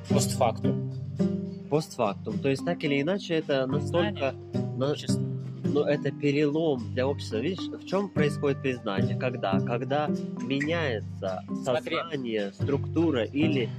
Постфактум. 0.07 0.93
Постфактум. 1.67 2.37
То 2.37 2.49
есть 2.49 2.63
так 2.63 2.83
или 2.83 3.01
иначе 3.01 3.33
это 3.33 3.65
настолько... 3.65 4.35
на-. 4.77 4.93
Но 5.63 5.87
это 5.89 6.11
перелом 6.11 6.93
для 6.93 7.07
общества. 7.07 7.37
Видишь, 7.37 7.67
в 7.67 7.85
чем 7.85 8.09
происходит 8.09 8.61
признание? 8.61 9.17
Когда? 9.17 9.59
Когда 9.59 10.07
меняется 10.41 11.43
Смотри. 11.63 11.95
сознание, 11.95 12.53
структура 12.53 13.25
или 13.25 13.69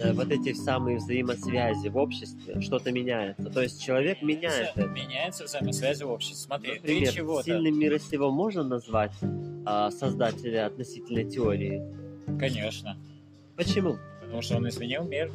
э, 0.00 0.12
вот 0.12 0.30
эти 0.30 0.52
самые 0.52 0.98
взаимосвязи 0.98 1.88
в 1.88 1.96
обществе, 1.96 2.60
что-то 2.60 2.92
меняется. 2.92 3.50
То 3.50 3.62
есть 3.62 3.82
человек 3.82 4.22
меняет 4.22 4.76
это. 4.76 4.86
Меняется 4.86 5.44
взаимосвязи 5.44 6.04
в 6.04 6.10
обществе. 6.10 6.36
Смотри, 6.36 6.74
Например, 6.74 7.08
ты 7.08 7.14
чего-то... 7.14 7.44
сильным 7.44 7.78
мира 7.78 7.98
сего 7.98 8.30
можно 8.30 8.62
назвать 8.62 9.12
а, 9.70 9.90
создателя 9.90 10.64
относительной 10.64 11.24
теории? 11.24 11.82
Конечно. 12.40 12.96
Почему? 13.54 13.98
Потому 14.22 14.40
что 14.40 14.56
он 14.56 14.66
изменил 14.70 15.04
мир. 15.04 15.30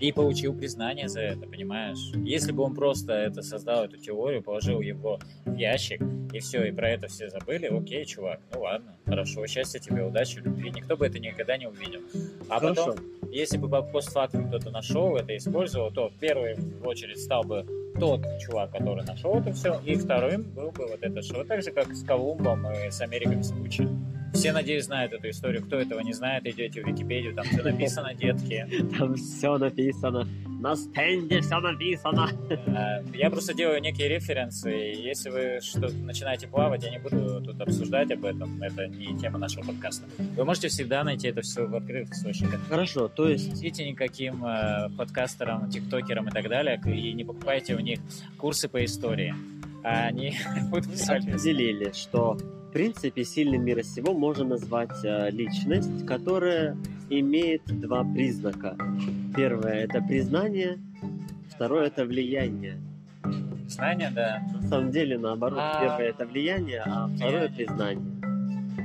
И 0.00 0.10
получил 0.12 0.54
признание 0.54 1.08
за 1.08 1.20
это, 1.20 1.46
понимаешь? 1.46 1.98
Если 2.14 2.52
бы 2.52 2.62
он 2.62 2.74
просто 2.74 3.12
это 3.12 3.42
создал, 3.42 3.84
эту 3.84 3.98
теорию, 3.98 4.42
положил 4.42 4.80
его 4.80 5.18
в 5.44 5.54
ящик, 5.54 6.00
и 6.32 6.38
все, 6.38 6.64
и 6.64 6.72
про 6.72 6.90
это 6.90 7.08
все 7.08 7.28
забыли, 7.28 7.66
окей, 7.66 8.06
чувак, 8.06 8.40
ну 8.54 8.62
ладно, 8.62 8.94
хорошо, 9.06 9.46
счастья 9.46 9.78
тебе, 9.78 10.02
удачи, 10.02 10.38
любви. 10.38 10.70
Никто 10.70 10.96
бы 10.96 11.06
это 11.06 11.18
никогда 11.18 11.58
не 11.58 11.66
увидел. 11.66 12.00
А 12.48 12.58
Хорошо. 12.58 12.86
потом, 12.86 13.04
если 13.30 13.58
бы 13.58 13.68
по 13.68 13.82
постфактум 13.82 14.48
кто-то 14.48 14.70
нашел 14.70 15.16
это, 15.16 15.36
использовал, 15.36 15.90
то 15.90 16.08
в 16.08 16.14
первую 16.14 16.56
очередь 16.84 17.22
стал 17.22 17.44
бы 17.44 17.66
тот 17.98 18.22
чувак, 18.40 18.70
который 18.72 19.04
нашел 19.04 19.38
это 19.38 19.52
все, 19.52 19.80
и 19.84 19.96
вторым 19.96 20.42
был 20.42 20.70
бы 20.70 20.86
вот 20.86 20.98
это 21.02 21.22
шоу. 21.22 21.44
Так 21.44 21.62
же, 21.62 21.70
как 21.70 21.94
с 21.94 22.04
Колумбом 22.04 22.66
и 22.70 22.90
с 22.90 23.00
Америкой 23.00 23.36
Веспуччи. 23.36 23.88
Все, 24.32 24.52
надеюсь, 24.52 24.84
знают 24.84 25.12
эту 25.12 25.30
историю. 25.30 25.62
Кто 25.62 25.76
этого 25.76 26.00
не 26.00 26.12
знает, 26.12 26.46
идете 26.46 26.82
в 26.82 26.86
Википедию, 26.86 27.34
там 27.34 27.44
все 27.46 27.62
написано, 27.62 28.14
детки. 28.14 28.66
Там 28.98 29.14
все 29.14 29.56
написано. 29.56 30.28
На 30.58 30.74
стенде 30.74 31.40
все 31.40 31.60
написано. 31.60 32.30
Э, 32.50 33.04
Я 33.14 33.30
просто 33.30 33.54
делаю 33.54 33.80
некие 33.80 34.08
референсы, 34.08 34.70
если 34.70 35.30
вы 35.30 35.60
что 35.60 35.88
начинаете 36.02 36.48
плавать, 36.48 36.82
я 36.84 36.90
не 36.90 36.98
буду 36.98 37.42
тут 37.42 37.60
обсуждать 37.60 38.10
об 38.10 38.24
этом, 38.24 38.62
это 38.62 38.86
не 38.86 39.18
тема 39.18 39.38
нашего 39.38 39.64
подкаста. 39.64 40.06
Вы 40.18 40.44
можете 40.44 40.68
всегда 40.68 41.04
найти 41.04 41.28
это 41.28 41.42
все 41.42 41.66
в 41.66 41.74
открытых 41.74 42.12
источниках. 42.14 42.60
Хорошо, 42.68 43.08
то 43.08 43.28
есть 43.28 43.48
идите 43.58 43.88
никаким 43.88 44.44
э, 44.44 44.88
подкастерам, 44.96 45.68
тиктокерам 45.68 46.28
и 46.28 46.30
так 46.30 46.48
далее, 46.48 46.80
и 46.86 47.12
не 47.12 47.24
покупайте 47.24 47.74
у 47.74 47.80
них 47.80 48.00
курсы 48.38 48.68
по 48.68 48.82
истории. 48.84 49.34
А 49.84 50.06
они 50.06 50.36
будут 50.70 50.86
определили, 51.08 51.92
что 51.92 52.38
принципе 52.76 53.24
сильным 53.24 53.64
мира 53.64 53.82
сего 53.82 54.12
можно 54.12 54.44
назвать 54.44 55.02
э, 55.02 55.30
личность, 55.30 56.04
которая 56.04 56.76
имеет 57.08 57.62
два 57.64 58.04
признака. 58.04 58.76
Первое 59.34 59.84
это 59.84 60.02
признание, 60.02 60.78
второе 61.48 61.86
это 61.86 62.04
влияние. 62.04 62.78
Знания, 63.66 64.12
да. 64.14 64.42
На 64.52 64.68
самом 64.68 64.90
деле 64.90 65.16
наоборот, 65.16 65.58
А. 65.58 65.80
первое 65.80 66.10
это 66.10 66.26
влияние, 66.26 66.82
а 66.84 67.08
второе 67.08 67.48
признание. 67.48 68.15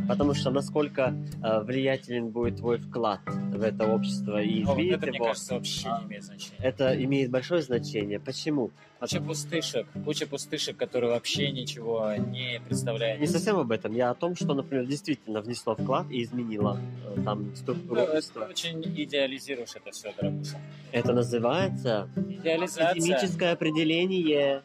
Потому 0.07 0.33
что 0.33 0.51
насколько 0.51 1.13
э, 1.43 1.59
влиятелен 1.63 2.29
будет 2.29 2.57
твой 2.57 2.77
вклад 2.77 3.21
в 3.25 3.61
это 3.61 3.85
общество 3.87 4.41
и 4.41 4.63
Но 4.63 4.71
вот 4.71 4.79
изменит 4.79 4.97
это, 4.97 5.07
мне 5.07 5.15
его, 5.17 5.25
кажется, 5.25 5.53
вообще 5.55 5.89
не 5.99 6.05
имеет 6.07 6.23
значения. 6.23 6.57
это 6.59 7.03
имеет 7.03 7.29
большое 7.31 7.61
значение. 7.61 8.19
Почему? 8.19 8.71
Куча 8.99 9.19
пустышек, 9.19 9.87
куча 10.05 10.27
пустышек, 10.27 10.77
которые 10.77 11.11
вообще 11.11 11.51
ничего 11.51 12.13
не 12.15 12.61
представляют. 12.67 13.19
Не 13.19 13.25
совсем 13.27 13.57
об 13.57 13.71
этом. 13.71 13.93
Я 13.95 14.11
о 14.11 14.13
том, 14.13 14.35
что, 14.35 14.53
например, 14.53 14.85
действительно 14.85 15.41
внесло 15.41 15.75
вклад 15.75 16.05
и 16.11 16.21
изменило 16.23 16.79
э, 17.15 17.21
там 17.23 17.49
Ну, 17.49 17.55
структуру 17.55 17.95
Ты 17.95 18.01
общества. 18.11 18.47
очень 18.49 18.81
идеализируешь 18.83 19.75
это 19.75 19.89
все, 19.91 20.13
дорогуша. 20.15 20.57
Это 20.91 21.13
называется 21.13 22.09
Идеализация. 22.15 22.89
академическое 22.89 23.53
определение, 23.53 24.61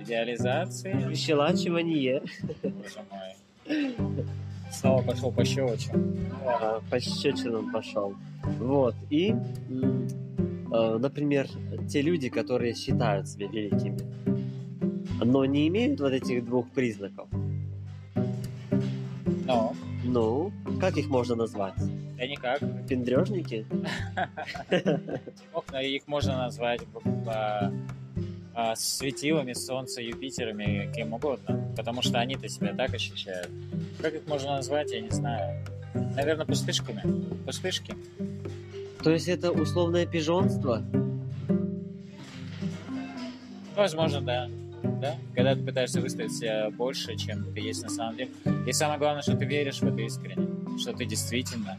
Идеализация. 0.00 1.08
выщелачивание. 1.08 2.22
Боже 2.62 3.00
мой. 3.10 4.26
Снова 4.70 5.02
пошел 5.02 5.32
по 5.32 5.44
щелочу. 5.44 5.90
А, 6.46 6.80
по 6.90 7.00
щечинам 7.00 7.72
пошел. 7.72 8.14
Вот. 8.58 8.94
И, 9.10 9.34
э, 10.72 10.98
например, 10.98 11.48
те 11.88 12.02
люди, 12.02 12.28
которые 12.28 12.74
считают 12.74 13.28
себя 13.28 13.48
великими, 13.48 13.98
но 15.24 15.44
не 15.44 15.68
имеют 15.68 16.00
вот 16.00 16.12
этих 16.12 16.44
двух 16.44 16.68
признаков. 16.70 17.28
Но, 19.44 19.74
Ну, 20.04 20.52
как 20.80 20.96
их 20.96 21.08
можно 21.08 21.34
назвать? 21.34 21.74
да 22.16 22.26
никак. 22.26 22.60
Пендрежники? 22.88 23.66
Их 25.82 26.06
можно 26.06 26.36
назвать 26.36 26.80
а, 28.54 28.72
а, 28.72 28.76
светилами, 28.76 29.52
Солнца, 29.52 30.00
Юпитерами, 30.00 30.92
кем 30.94 31.12
угодно. 31.12 31.72
Потому 31.76 32.02
что 32.02 32.18
они-то 32.18 32.48
себя 32.48 32.74
так 32.74 32.94
ощущают. 32.94 33.50
Как 34.00 34.14
их 34.14 34.26
можно 34.26 34.52
назвать, 34.56 34.92
я 34.92 35.00
не 35.00 35.10
знаю. 35.10 35.64
Наверное, 36.14 36.46
пустышками. 36.46 37.02
Пустышки. 37.44 37.94
То 39.02 39.10
есть 39.10 39.28
это 39.28 39.50
условное 39.50 40.06
пижонство? 40.06 40.82
Возможно, 43.76 44.20
да. 44.20 44.48
Да? 45.00 45.16
Когда 45.34 45.54
ты 45.54 45.62
пытаешься 45.62 46.00
выставить 46.00 46.36
себя 46.36 46.70
больше, 46.70 47.16
чем 47.16 47.52
ты 47.54 47.60
есть 47.60 47.82
на 47.82 47.88
самом 47.88 48.16
деле. 48.16 48.30
И 48.66 48.72
самое 48.72 48.98
главное, 48.98 49.22
что 49.22 49.36
ты 49.36 49.44
веришь 49.44 49.80
в 49.80 49.84
это 49.84 50.00
искренне. 50.02 50.48
Что 50.78 50.92
ты 50.92 51.06
действительно 51.06 51.76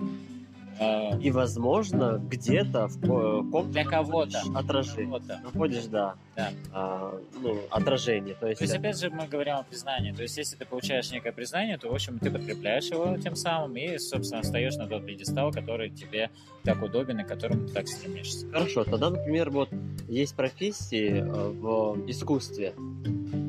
И, 1.21 1.29
возможно, 1.31 2.19
где-то 2.29 2.87
в 2.87 2.99
ко- 3.01 3.43
каком-то 3.43 3.71
Для 3.71 3.85
кого-то. 3.85 4.41
отражение. 4.55 5.05
кого-то. 5.05 5.39
Находишь, 5.43 5.85
да. 5.85 6.15
Да. 6.35 6.49
А, 6.71 7.19
ну, 7.41 7.59
отражение. 7.69 8.35
То 8.35 8.47
есть, 8.47 8.59
То 8.59 8.63
есть, 8.63 8.73
э, 8.73 8.77
опять 8.77 8.97
же, 8.99 9.09
мы 9.09 9.27
говорим 9.27 9.55
о 9.55 9.63
признании. 9.63 10.11
То 10.11 10.23
есть, 10.23 10.37
если 10.37 10.55
ты 10.55 10.65
получаешь 10.65 11.11
некое 11.11 11.31
признание, 11.33 11.77
то, 11.77 11.89
в 11.89 11.93
общем, 11.93 12.17
ты 12.19 12.31
подкрепляешь 12.31 12.89
его 12.89 13.17
тем 13.17 13.35
самым 13.35 13.75
и, 13.75 13.97
собственно, 13.97 14.41
встаешь 14.41 14.75
на 14.77 14.87
тот 14.87 15.05
пьедестал, 15.05 15.51
который 15.51 15.89
тебе 15.89 16.29
так 16.63 16.81
удобен 16.81 17.19
и 17.19 17.23
к 17.23 17.27
которому 17.27 17.67
ты 17.67 17.73
так 17.73 17.87
стремишься. 17.87 18.47
Хорошо, 18.49 18.83
тогда, 18.83 19.09
например, 19.09 19.49
вот 19.51 19.69
есть 20.07 20.35
профессии 20.35 21.19
э, 21.19 21.23
в 21.49 22.09
искусстве, 22.09 22.73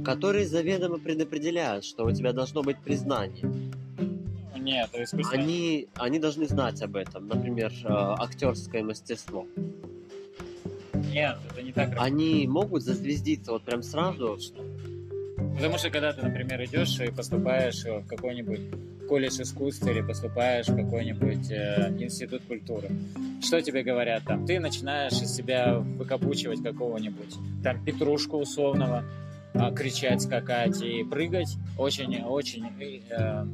которые 0.05 0.47
заведомо 0.47 0.99
предопределяют, 0.99 1.85
что 1.85 2.05
у 2.05 2.13
тебя 2.13 2.33
должно 2.33 2.63
быть 2.63 2.79
признание. 2.79 3.47
Нет, 4.63 4.91
искусство... 4.95 5.37
Они, 5.37 5.89
они 5.95 6.19
должны 6.19 6.47
знать 6.47 6.81
об 6.83 6.97
этом. 6.97 7.27
Например, 7.27 7.73
э, 7.85 7.89
актерское 7.89 8.83
мастерство. 8.83 9.47
Нет, 11.13 11.37
это 11.51 11.63
не 11.63 11.73
так. 11.73 11.95
Они 11.99 12.47
могут 12.47 12.83
зазвездиться 12.83 13.53
вот 13.53 13.65
прям 13.65 13.83
сразу. 13.83 14.39
Потому 15.57 15.79
что 15.79 15.91
когда 15.91 16.13
ты, 16.13 16.23
например, 16.23 16.65
идешь 16.65 16.99
и 17.01 17.11
поступаешь 17.11 17.85
в 17.85 18.07
какой-нибудь 18.07 18.61
колледж 19.09 19.43
искусств 19.43 19.87
или 19.87 20.01
поступаешь 20.01 20.69
в 20.69 20.77
какой-нибудь 20.77 21.51
э, 21.51 21.95
институт 21.99 22.43
культуры, 22.47 22.89
что 23.43 23.61
тебе 23.61 23.83
говорят 23.83 24.23
там? 24.25 24.47
Ты 24.47 24.61
начинаешь 24.61 25.21
из 25.21 25.35
себя 25.35 25.79
выкопучивать 25.79 26.63
какого-нибудь 26.63 27.35
там 27.63 27.85
петрушку 27.85 28.39
условного, 28.39 29.05
а, 29.55 29.71
кричать, 29.73 30.23
скакать 30.23 30.81
и 30.81 31.05
прыгать. 31.05 31.57
Очень-очень 31.77 32.65
э, 33.11 33.47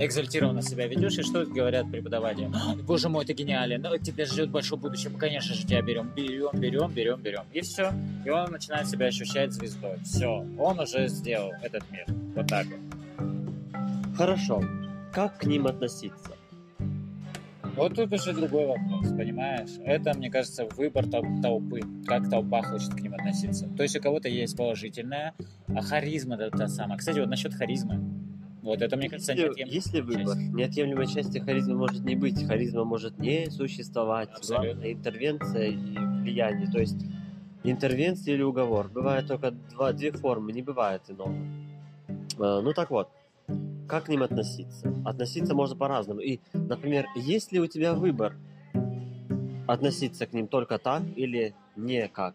экзальтированно 0.00 0.62
себя 0.62 0.86
ведешь, 0.86 1.18
и 1.18 1.22
что 1.22 1.44
говорят 1.44 1.90
преподаватели? 1.90 2.50
«А, 2.54 2.74
Боже 2.76 3.08
мой, 3.08 3.24
ты 3.24 3.32
гениален, 3.32 3.82
ну, 3.82 3.96
тебя 3.98 4.26
ждет 4.26 4.50
большое 4.50 4.80
будущее, 4.80 5.10
мы, 5.10 5.18
конечно 5.18 5.54
же, 5.54 5.66
тебя 5.66 5.82
берем, 5.82 6.10
берем, 6.14 6.50
берем, 6.58 6.92
берем, 6.92 7.20
берем. 7.20 7.44
И 7.52 7.60
все. 7.60 7.92
И 8.24 8.30
он 8.30 8.50
начинает 8.50 8.88
себя 8.88 9.06
ощущать 9.06 9.52
звездой. 9.52 9.98
Все, 10.04 10.44
он 10.58 10.80
уже 10.80 11.08
сделал 11.08 11.52
этот 11.62 11.82
мир. 11.90 12.06
Вот 12.34 12.46
так 12.46 12.66
вот. 12.66 14.16
Хорошо. 14.16 14.62
Как 15.12 15.38
к 15.38 15.44
ним 15.44 15.66
относиться? 15.66 16.32
Вот 17.78 17.94
тут 17.94 18.12
уже 18.12 18.32
другой 18.32 18.66
вопрос, 18.66 19.08
понимаешь? 19.16 19.70
Это, 19.84 20.12
мне 20.12 20.30
кажется, 20.30 20.66
выбор 20.76 21.04
тол- 21.04 21.40
толпы, 21.40 21.80
как 22.06 22.28
толпа 22.28 22.60
хочет 22.62 22.92
к 22.92 23.00
ним 23.00 23.14
относиться. 23.14 23.68
То 23.76 23.84
есть 23.84 23.94
у 23.96 24.00
кого-то 24.00 24.28
есть 24.28 24.56
положительная, 24.56 25.32
а 25.68 25.80
харизма 25.80 26.36
да, 26.36 26.50
та 26.50 26.66
самая. 26.66 26.98
Кстати, 26.98 27.20
вот 27.20 27.28
насчет 27.28 27.54
харизмы. 27.54 28.17
Вот 28.68 28.82
это, 28.82 28.96
мне 28.98 29.08
кажется, 29.08 29.32
Если, 29.32 29.46
неотъемлемая 29.46 29.74
если 29.74 30.00
выбор, 30.02 30.36
часть. 30.36 30.54
неотъемлемой 30.54 31.06
части 31.06 31.38
харизмы 31.38 31.74
может 31.76 32.04
не 32.04 32.14
быть, 32.16 32.46
харизма 32.46 32.84
может 32.84 33.18
не 33.18 33.50
существовать. 33.50 34.28
Абсолютно. 34.28 34.66
Главное 34.72 34.92
интервенция 34.92 35.68
и 35.68 35.96
влияние. 36.22 36.70
То 36.70 36.78
есть 36.78 36.98
интервенция 37.64 38.34
или 38.34 38.42
уговор. 38.42 38.88
Бывает 38.88 39.26
только 39.26 39.52
два, 39.52 39.92
две 39.94 40.12
формы, 40.12 40.52
не 40.52 40.60
бывает 40.60 41.00
иного. 41.08 41.34
Э, 42.38 42.60
Ну 42.62 42.74
так 42.74 42.90
вот, 42.90 43.08
как 43.88 44.04
к 44.04 44.08
ним 44.10 44.22
относиться? 44.22 44.94
Относиться 45.02 45.54
можно 45.54 45.74
по-разному. 45.74 46.20
И, 46.20 46.40
например, 46.52 47.06
есть 47.16 47.52
ли 47.52 47.60
у 47.60 47.66
тебя 47.66 47.94
выбор 47.94 48.36
относиться 49.66 50.26
к 50.26 50.34
ним 50.34 50.46
только 50.46 50.76
так 50.78 51.02
или 51.16 51.54
никак? 51.74 52.34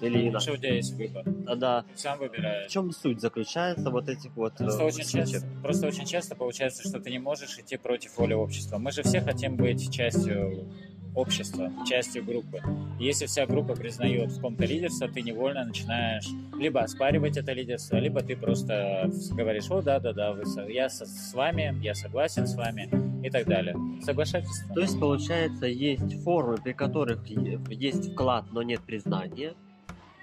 Или 0.00 0.26
Потому 0.26 0.40
что 0.40 0.52
у 0.52 0.56
тебя 0.56 0.74
есть 0.74 0.92
выбор. 0.94 1.24
Тогда 1.46 1.82
Ты 1.82 1.98
сам 1.98 2.18
в 2.18 2.20
выбираешь. 2.22 2.70
чем 2.70 2.90
суть 2.92 3.20
заключается 3.20 3.90
вот 3.90 4.08
этих 4.08 4.34
вот 4.36 4.54
э, 4.54 4.64
Просто 4.64 4.84
очень, 4.84 5.04
случаев? 5.04 5.30
часто, 5.30 5.48
просто 5.62 5.86
очень 5.86 6.04
часто 6.06 6.34
получается, 6.34 6.88
что 6.88 7.00
ты 7.00 7.10
не 7.10 7.18
можешь 7.18 7.58
идти 7.58 7.76
против 7.76 8.16
воли 8.18 8.34
общества. 8.34 8.78
Мы 8.78 8.90
же 8.92 9.02
все 9.02 9.20
хотим 9.20 9.56
быть 9.56 9.90
частью 9.92 10.68
общества, 11.14 11.70
частью 11.88 12.24
группы. 12.24 12.60
И 12.98 13.04
если 13.04 13.26
вся 13.26 13.46
группа 13.46 13.74
признает 13.76 14.32
в 14.32 14.40
ком-то 14.40 14.64
лидерство, 14.64 15.06
ты 15.08 15.22
невольно 15.22 15.64
начинаешь 15.64 16.26
либо 16.58 16.80
оспаривать 16.82 17.36
это 17.36 17.52
лидерство, 17.52 17.98
либо 17.98 18.20
ты 18.20 18.36
просто 18.36 19.08
говоришь, 19.30 19.70
о, 19.70 19.80
да-да-да, 19.80 20.32
вы 20.32 20.42
я 20.72 20.88
со- 20.88 21.06
с 21.06 21.32
вами, 21.32 21.72
я 21.82 21.94
согласен 21.94 22.48
с 22.48 22.56
вами 22.56 22.90
и 23.24 23.30
так 23.30 23.46
далее. 23.46 23.76
Соглашательство. 24.02 24.74
То 24.74 24.80
есть, 24.80 24.98
получается, 24.98 25.66
есть 25.66 26.20
формы, 26.24 26.56
при 26.56 26.72
которых 26.72 27.24
есть 27.70 28.12
вклад, 28.12 28.46
но 28.50 28.62
нет 28.62 28.80
признания, 28.80 29.54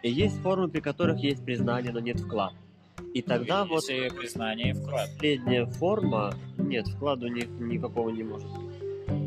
и 0.03 0.09
есть 0.11 0.37
формы, 0.41 0.67
при 0.67 0.79
которых 0.81 1.19
есть 1.19 1.43
признание, 1.43 1.91
но 1.91 1.99
нет 1.99 2.19
вклада. 2.19 2.55
И 3.13 3.21
тогда 3.21 3.65
вот 3.65 3.83
Если 3.89 4.09
признание 4.15 4.69
и 4.69 4.73
вклад. 4.73 5.09
последняя 5.09 5.65
форма, 5.65 6.33
нет, 6.57 6.87
вклада 6.87 7.25
у 7.25 7.29
них 7.29 7.47
никакого 7.59 8.09
не 8.09 8.23
может 8.23 8.47
быть. 8.47 8.71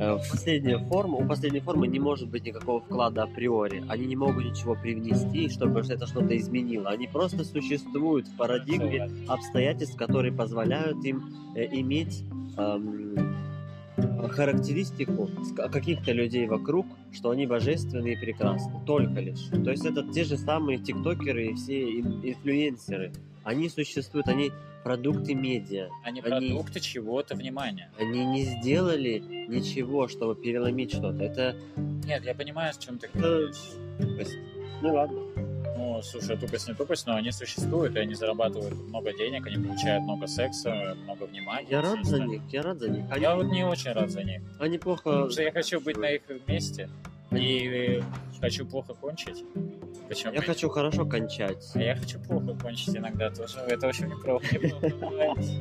Э, 0.01 0.17
Последняя 0.31 0.79
форма, 0.79 1.17
у 1.19 1.27
последней 1.29 1.61
формы 1.61 1.87
не 1.87 1.99
может 2.01 2.29
быть 2.29 2.45
никакого 2.45 2.81
вклада 2.81 3.25
априори. 3.25 3.85
Они 3.89 4.07
не 4.07 4.17
могут 4.17 4.45
ничего 4.45 4.75
привнести, 4.75 5.49
чтобы 5.51 5.81
это 5.81 6.07
что-то 6.07 6.37
изменило. 6.37 6.89
Они 6.91 7.07
просто 7.07 7.45
существуют 7.45 8.27
в 8.27 8.37
парадигме 8.37 9.11
обстоятельств, 9.29 9.97
которые 9.97 10.33
позволяют 10.33 11.05
им 11.05 11.23
э, 11.55 11.67
иметь 11.79 12.23
эм, 12.57 13.37
характеристику 14.31 15.31
каких-то 15.73 16.13
людей 16.13 16.47
вокруг, 16.47 16.87
что 17.13 17.31
они 17.31 17.47
божественные 17.47 18.15
и 18.15 18.17
прекрасны. 18.17 18.73
Только 18.87 19.21
лишь. 19.21 19.49
То 19.65 19.71
есть 19.71 19.85
это 19.85 20.03
те 20.13 20.25
же 20.25 20.37
самые 20.37 20.79
тиктокеры 20.79 21.47
и 21.49 21.55
все 21.55 22.01
ин- 22.01 22.21
инфлюенсеры. 22.23 23.13
Они 23.45 23.69
существуют, 23.69 24.29
они 24.29 24.53
продукты 24.83 25.35
медиа. 25.35 25.89
Они 26.03 26.21
Они- 26.21 26.49
продукты 26.49 26.81
чего-то 26.81 27.35
внимания. 27.37 27.91
Они 27.99 28.25
не 28.25 28.45
сделали 28.45 29.23
ничего, 29.49 30.09
чтобы 30.09 30.35
переломить 30.35 30.93
что-то. 30.93 31.23
Это 31.23 31.57
Нет, 32.05 32.25
я 32.25 32.35
понимаю, 32.35 32.73
с 32.75 32.79
чем 32.79 32.99
ты 32.99 33.09
говоришь. 33.15 33.57
Ну 34.83 34.95
ладно. 34.95 35.21
Ну, 35.77 36.01
слушай, 36.03 36.37
тупость 36.37 36.69
не 36.69 36.75
тупость, 36.75 37.07
но 37.07 37.17
они 37.17 37.33
существуют, 37.33 37.97
и 37.97 37.99
они 37.99 38.15
зарабатывают 38.15 38.75
много 38.75 39.13
денег, 39.13 39.47
они 39.47 39.57
получают 39.65 40.05
много 40.05 40.27
секса, 40.27 40.97
много 41.05 41.25
внимания. 41.25 41.67
Я 41.71 41.83
рад 41.83 42.05
за 42.05 42.21
них, 42.23 42.43
я 42.51 42.63
рад 42.63 42.79
за 42.79 42.89
них. 42.89 43.05
Они, 43.11 43.23
Я 43.23 43.35
вот 43.35 43.47
не 43.47 43.65
очень 43.65 43.93
рад 43.93 44.11
за 44.11 44.23
них. 44.23 44.41
они 44.61 44.79
плохо... 44.79 45.03
Потому 45.03 45.31
что 45.31 45.43
я 45.43 45.53
хочу 45.53 45.81
быть 45.81 45.97
на 45.97 46.11
их 46.11 46.23
месте 46.47 46.89
и 47.33 48.03
хочу 48.41 48.65
плохо 48.67 48.95
кончить. 48.95 49.45
Почему? 50.09 50.33
Я 50.35 50.43
хочу 50.43 50.69
хорошо 50.69 51.07
кончать. 51.07 51.65
А 51.75 51.79
я 51.81 51.97
хочу 51.97 52.19
плохо 52.21 52.55
кончить 52.61 52.95
иногда 52.97 53.31
тоже. 53.31 53.59
Это 53.67 53.89
очень 53.89 54.07
неплохо. 54.09 54.45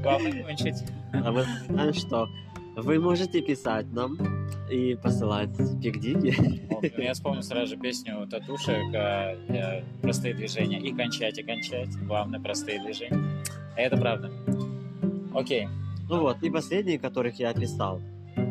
Главное 0.03 0.43
кончить. 0.43 0.83
А 1.13 1.31
мы 1.31 1.45
знаем, 1.69 1.93
что 1.93 2.27
вы 2.75 2.99
можете 2.99 3.41
писать 3.41 3.91
нам 3.91 4.17
и 4.69 4.95
посылать 4.95 5.49
пикдики. 5.81 6.61
Вот, 6.69 6.83
Я 6.97 7.13
вспомнил 7.13 7.43
сразу 7.43 7.75
же 7.75 7.77
песню 7.77 8.27
Татушек 8.29 8.93
э, 8.93 9.37
э, 9.49 9.83
«Простые 10.01 10.33
движения». 10.33 10.79
И 10.79 10.91
кончать, 10.93 11.37
и 11.37 11.43
кончать. 11.43 11.95
Главное, 12.07 12.39
простые 12.39 12.81
движения. 12.83 13.43
А 13.75 13.81
Это 13.81 13.97
правда. 13.97 14.31
Окей. 15.33 15.67
Ну 16.09 16.19
вот, 16.19 16.43
и 16.43 16.49
последние, 16.49 16.99
которых 16.99 17.39
я 17.39 17.49
описал, 17.49 18.01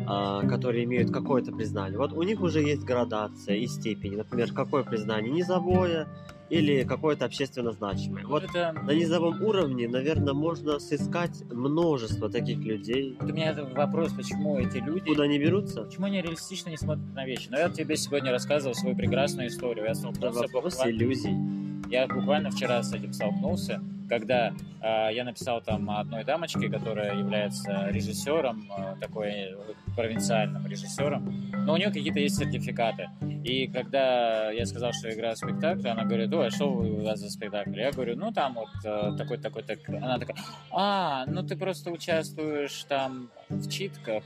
а, 0.07 0.45
которые 0.47 0.85
имеют 0.85 1.11
какое-то 1.11 1.51
признание. 1.51 1.97
Вот 1.97 2.13
у 2.13 2.23
них 2.23 2.41
уже 2.41 2.61
есть 2.61 2.83
градация 2.83 3.55
и 3.55 3.67
степени. 3.67 4.15
Например, 4.15 4.51
какое 4.51 4.83
признание? 4.83 5.31
Низовое 5.31 6.07
или 6.53 6.83
какое-то 6.83 7.25
общественно 7.25 7.71
значимое. 7.71 8.25
Вот 8.25 8.43
это... 8.43 8.73
на 8.73 8.91
низовом 8.91 9.41
уровне, 9.41 9.87
наверное, 9.87 10.33
можно 10.33 10.79
сыскать 10.79 11.43
множество 11.51 12.29
таких 12.29 12.59
людей. 12.59 13.17
Вот 13.19 13.31
у 13.31 13.33
меня 13.33 13.51
это 13.51 13.65
вопрос, 13.65 14.13
почему 14.13 14.59
эти 14.59 14.77
люди... 14.77 15.09
Куда 15.09 15.23
они 15.23 15.39
берутся? 15.39 15.83
Почему 15.83 16.05
они 16.05 16.21
реалистично 16.21 16.69
не 16.69 16.77
смотрят 16.77 17.13
на 17.13 17.25
вещи? 17.25 17.47
Но 17.49 17.57
я 17.57 17.69
тебе 17.69 17.97
сегодня 17.97 18.31
рассказывал 18.31 18.75
свою 18.75 18.95
прекрасную 18.95 19.47
историю. 19.47 19.85
Я 19.85 19.91
Это 19.91 19.99
столкнулся 19.99 20.41
вопрос 20.41 20.73
буквально... 20.75 20.95
иллюзий. 20.95 21.72
Я 21.93 22.07
буквально 22.07 22.49
вчера 22.49 22.81
с 22.81 22.91
этим 22.91 23.13
столкнулся, 23.13 23.79
когда 24.09 24.51
э, 24.81 25.09
я 25.13 25.23
написал 25.23 25.61
там 25.61 25.91
одной 25.91 26.23
дамочке, 26.23 26.67
которая 26.67 27.15
является 27.15 27.87
режиссером, 27.89 28.67
э, 28.75 28.95
такой 28.99 29.55
провинциальным 29.95 30.65
режиссером, 30.65 31.51
но 31.51 31.73
у 31.73 31.77
нее 31.77 31.89
какие-то 31.91 32.19
есть 32.19 32.37
сертификаты. 32.37 33.11
И 33.43 33.67
когда 33.67 34.49
я 34.49 34.65
сказал, 34.65 34.91
что 34.91 35.13
играю 35.13 35.35
в 35.35 35.37
спектакле, 35.37 35.91
она 35.91 36.05
говорит, 36.05 36.33
ой, 36.33 36.47
а 36.47 36.49
что 36.49 36.71
у 36.71 37.03
вас 37.03 37.19
за 37.19 37.29
спектакль? 37.29 37.79
Я 37.79 37.91
говорю, 37.91 38.17
ну 38.17 38.31
там 38.31 38.55
вот 38.55 38.69
э, 38.83 39.15
такой, 39.15 39.37
такой, 39.37 39.61
так. 39.61 39.77
Она 39.87 40.17
такая, 40.17 40.37
а, 40.71 41.25
ну 41.27 41.43
ты 41.43 41.55
просто 41.55 41.91
участвуешь 41.91 42.85
там 42.85 43.29
в 43.49 43.69
читках. 43.69 44.23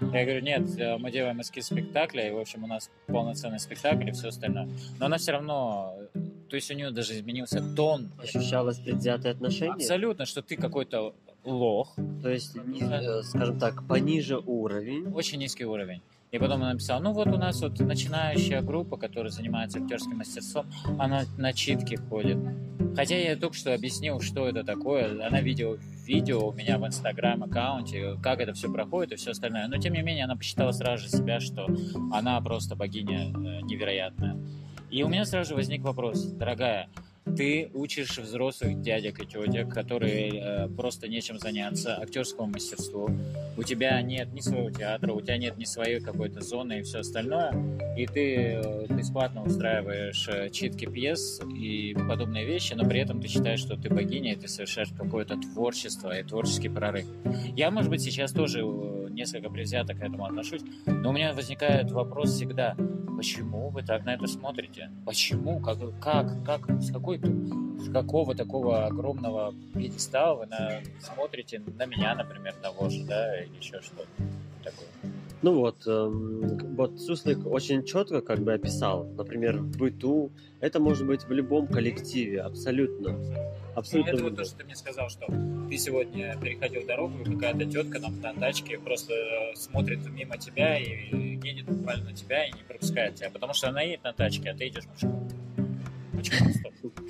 Я 0.00 0.24
говорю, 0.24 0.40
нет, 0.40 0.62
э, 0.78 0.96
мы 0.98 1.10
делаем 1.10 1.40
эскиз 1.40 1.66
спектакля, 1.66 2.28
и, 2.28 2.30
в 2.32 2.38
общем, 2.38 2.64
у 2.64 2.66
нас 2.66 2.90
полноценный 3.06 3.58
спектакль 3.58 4.08
и 4.08 4.12
все 4.12 4.28
остальное. 4.28 4.68
Но 4.98 5.06
она 5.06 5.18
все 5.18 5.32
равно, 5.32 5.94
то 6.48 6.56
есть 6.56 6.70
у 6.70 6.74
нее 6.74 6.90
даже 6.90 7.14
изменился 7.14 7.62
тон. 7.74 8.10
Ощущалось 8.18 8.78
предвзятое 8.78 9.32
отношение. 9.32 9.74
Абсолютно, 9.74 10.24
что 10.24 10.42
ты 10.42 10.56
какой-то 10.56 11.14
лох, 11.44 11.96
То 12.22 12.30
есть, 12.30 12.56
э, 12.56 13.22
скажем 13.22 13.58
так, 13.58 13.86
пониже 13.86 14.38
уровень. 14.38 15.12
очень 15.12 15.38
низкий 15.38 15.64
уровень. 15.64 16.02
И 16.30 16.38
потом 16.38 16.62
он 16.62 16.68
написал, 16.68 17.00
ну 17.00 17.12
вот 17.12 17.28
у 17.28 17.38
нас 17.38 17.60
вот 17.62 17.78
начинающая 17.80 18.60
группа, 18.60 18.96
которая 18.96 19.30
занимается 19.30 19.78
актерским 19.78 20.18
мастерством, 20.18 20.66
она 20.98 21.24
на 21.38 21.52
читки 21.52 21.96
ходит. 21.96 22.38
Хотя 22.94 23.16
я 23.16 23.36
только 23.36 23.56
что 23.56 23.72
объяснил, 23.72 24.20
что 24.20 24.46
это 24.48 24.64
такое. 24.64 25.26
Она 25.26 25.40
видела 25.40 25.78
видео 26.04 26.48
у 26.48 26.52
меня 26.52 26.78
в 26.78 26.86
инстаграм 26.86 27.42
аккаунте, 27.44 28.16
как 28.22 28.40
это 28.40 28.52
все 28.52 28.72
проходит 28.72 29.12
и 29.12 29.16
все 29.16 29.30
остальное. 29.30 29.68
Но 29.68 29.78
тем 29.78 29.94
не 29.94 30.02
менее 30.02 30.24
она 30.24 30.36
посчитала 30.36 30.72
сразу 30.72 31.04
же 31.04 31.10
себя, 31.10 31.40
что 31.40 31.66
она 32.12 32.40
просто 32.40 32.76
богиня 32.76 33.28
э, 33.28 33.60
невероятная. 33.62 34.36
И 34.90 35.02
у 35.02 35.08
меня 35.08 35.24
сразу 35.26 35.50
же 35.50 35.54
возник 35.54 35.82
вопрос, 35.82 36.24
дорогая, 36.24 36.88
ты 37.36 37.70
учишь 37.74 38.18
взрослых 38.18 38.80
дядек 38.80 39.20
и 39.20 39.26
тетек, 39.26 39.72
которые 39.72 40.30
э, 40.30 40.68
просто 40.68 41.08
нечем 41.08 41.38
заняться, 41.38 41.96
актерскому 41.96 42.52
мастерству. 42.52 43.10
У 43.56 43.62
тебя 43.62 44.00
нет 44.02 44.32
ни 44.32 44.40
своего 44.40 44.70
театра, 44.70 45.12
у 45.12 45.20
тебя 45.20 45.36
нет 45.36 45.56
ни 45.58 45.64
своей 45.64 46.00
какой-то 46.00 46.40
зоны 46.42 46.80
и 46.80 46.82
все 46.82 47.00
остальное. 47.00 47.52
И 47.96 48.06
ты 48.06 48.60
э, 48.62 48.86
бесплатно 48.88 49.42
устраиваешь 49.42 50.28
э, 50.28 50.50
читки 50.50 50.86
пьес 50.86 51.40
и 51.56 51.94
подобные 52.08 52.46
вещи, 52.46 52.74
но 52.74 52.88
при 52.88 53.00
этом 53.00 53.20
ты 53.20 53.28
считаешь, 53.28 53.60
что 53.60 53.76
ты 53.76 53.88
богиня, 53.88 54.32
и 54.32 54.36
ты 54.36 54.48
совершаешь 54.48 54.90
какое-то 54.96 55.36
творчество 55.36 56.16
и 56.16 56.22
творческий 56.22 56.68
прорыв. 56.68 57.06
Я, 57.56 57.70
может 57.70 57.90
быть, 57.90 58.02
сейчас 58.02 58.32
тоже 58.32 58.60
э, 58.60 58.97
несколько 59.18 59.50
предвзято 59.50 59.94
к 59.94 59.98
этому 59.98 60.24
отношусь, 60.24 60.62
но 60.86 61.10
у 61.10 61.12
меня 61.12 61.32
возникает 61.32 61.90
вопрос 61.90 62.30
всегда, 62.30 62.76
почему 63.16 63.68
вы 63.68 63.82
так 63.82 64.04
на 64.04 64.14
это 64.14 64.26
смотрите? 64.26 64.90
Почему? 65.04 65.60
Как? 65.60 65.78
Как? 66.00 66.44
как 66.44 66.80
с 66.80 66.92
какой 66.92 67.18
с 67.18 67.92
какого 67.92 68.34
такого 68.34 68.86
огромного 68.86 69.54
пьедестала 69.74 70.38
вы 70.38 70.46
на, 70.46 70.80
смотрите 71.00 71.62
на 71.78 71.86
меня, 71.86 72.14
например, 72.14 72.54
того 72.62 72.88
же, 72.88 73.04
да, 73.04 73.40
или 73.42 73.56
еще 73.56 73.80
что-то 73.80 74.06
такое? 74.62 74.88
Ну 75.40 75.54
вот, 75.54 75.86
эм, 75.86 76.74
вот 76.74 77.00
Суслик 77.00 77.46
очень 77.46 77.84
четко 77.84 78.20
как 78.20 78.40
бы 78.40 78.54
описал, 78.54 79.04
например, 79.16 79.58
в 79.58 79.76
быту, 79.76 80.32
это 80.60 80.80
может 80.80 81.06
быть 81.06 81.24
в 81.24 81.30
любом 81.30 81.68
коллективе, 81.68 82.40
абсолютно. 82.42 83.16
Абсолютно. 83.76 84.12
Ну, 84.12 84.18
это 84.18 84.24
вот 84.24 84.36
то, 84.36 84.44
что 84.44 84.56
ты 84.58 84.64
мне 84.64 84.74
сказал, 84.74 85.08
что 85.08 85.26
ты 85.70 85.78
сегодня 85.78 86.36
переходил 86.40 86.84
дорогу, 86.84 87.20
и 87.20 87.24
какая-то 87.24 87.64
тетка 87.66 88.00
на, 88.00 88.08
на 88.08 88.34
тачке 88.34 88.78
просто 88.80 89.14
смотрит 89.54 90.00
мимо 90.10 90.36
тебя 90.38 90.76
и 90.76 91.38
едет 91.44 91.66
буквально 91.66 92.06
на 92.06 92.12
тебя 92.12 92.44
и 92.44 92.52
не 92.52 92.64
пропускает 92.66 93.14
тебя, 93.14 93.30
потому 93.30 93.54
что 93.54 93.68
она 93.68 93.82
едет 93.82 94.02
на 94.02 94.12
тачке, 94.12 94.50
а 94.50 94.56
ты 94.56 94.66
идешь 94.66 94.86
пешком. 94.92 95.28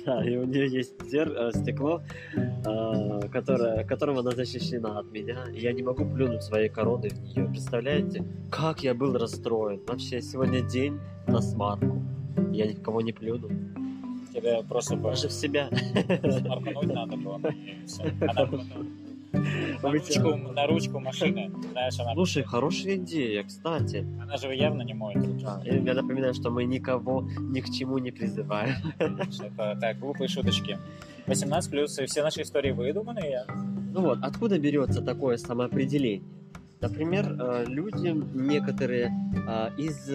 Да, 0.05 0.23
и 0.23 0.37
у 0.37 0.45
нее 0.45 0.67
есть. 0.67 0.93
Э, 1.13 1.51
стекло, 1.53 2.01
э, 2.35 3.19
которое... 3.31 3.83
которым 3.83 4.17
она 4.17 4.31
защищена 4.31 4.99
от 4.99 5.11
меня. 5.11 5.45
Я 5.53 5.73
не 5.73 5.83
могу 5.83 6.05
плюнуть 6.05 6.43
своей 6.43 6.69
короной 6.69 7.09
в 7.09 7.19
нее. 7.21 7.47
Представляете, 7.47 8.23
как 8.49 8.83
я 8.83 8.93
был 8.93 9.17
расстроен. 9.17 9.81
Вообще, 9.87 10.21
сегодня 10.21 10.61
день 10.61 10.99
на 11.27 11.41
смарку. 11.41 12.01
Я 12.51 12.67
никого 12.67 13.01
не 13.01 13.13
плюну. 13.13 13.49
Тебя 14.33 14.61
просто... 14.63 14.95
Даже 14.95 15.27
в 15.27 15.31
себя. 15.31 15.69
Смаркануть 15.69 16.93
надо 16.93 17.17
было. 17.17 17.41
Она 18.27 18.45
на 19.81 19.91
ручку, 19.91 20.37
на 20.53 20.67
ручку 20.67 20.99
машины. 20.99 21.51
Знаешь, 21.71 21.99
она... 21.99 22.13
Слушай, 22.13 22.43
хорошая 22.43 22.95
идея, 22.95 23.43
кстати. 23.43 24.05
Она 24.21 24.37
же 24.37 24.53
явно 24.55 24.81
не 24.83 24.93
моет 24.93 25.25
руки. 25.25 25.43
Да, 25.43 25.61
я 25.63 25.93
напоминаю, 25.93 26.33
что 26.33 26.49
мы 26.49 26.65
никого 26.65 27.27
ни 27.39 27.61
к 27.61 27.69
чему 27.69 27.97
не 27.97 28.11
призываем. 28.11 28.75
Это 28.99 29.77
так, 29.79 29.99
глупые 29.99 30.27
шуточки. 30.27 30.77
18 31.27 31.71
плюс, 31.71 31.99
и 31.99 32.05
все 32.05 32.23
наши 32.23 32.41
истории 32.41 32.71
выдуманные. 32.71 33.45
Ну 33.93 34.01
вот, 34.01 34.19
откуда 34.21 34.57
берется 34.59 35.01
такое 35.01 35.37
самоопределение? 35.37 36.23
Например, 36.81 37.35
э, 37.37 37.65
люди 37.67 38.15
некоторые 38.33 39.11
э, 39.47 39.69
из 39.77 40.09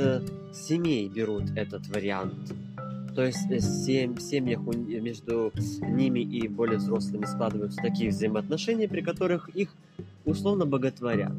семей 0.55 1.09
берут 1.09 1.51
этот 1.57 1.87
вариант 1.89 2.55
то 3.15 3.25
есть 3.25 3.51
э, 3.51 3.59
в 4.09 4.21
семьях 4.21 4.61
между 4.63 5.53
ними 5.83 6.21
и 6.21 6.49
более 6.49 6.79
взрослыми 6.79 7.25
складываются 7.25 7.81
такие 7.81 8.11
взаимоотношения, 8.11 8.89
при 8.89 9.01
которых 9.01 9.49
их 9.51 9.75
условно 10.25 10.67
боготворят, 10.67 11.33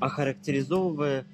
охарактеризовывая 0.00 1.24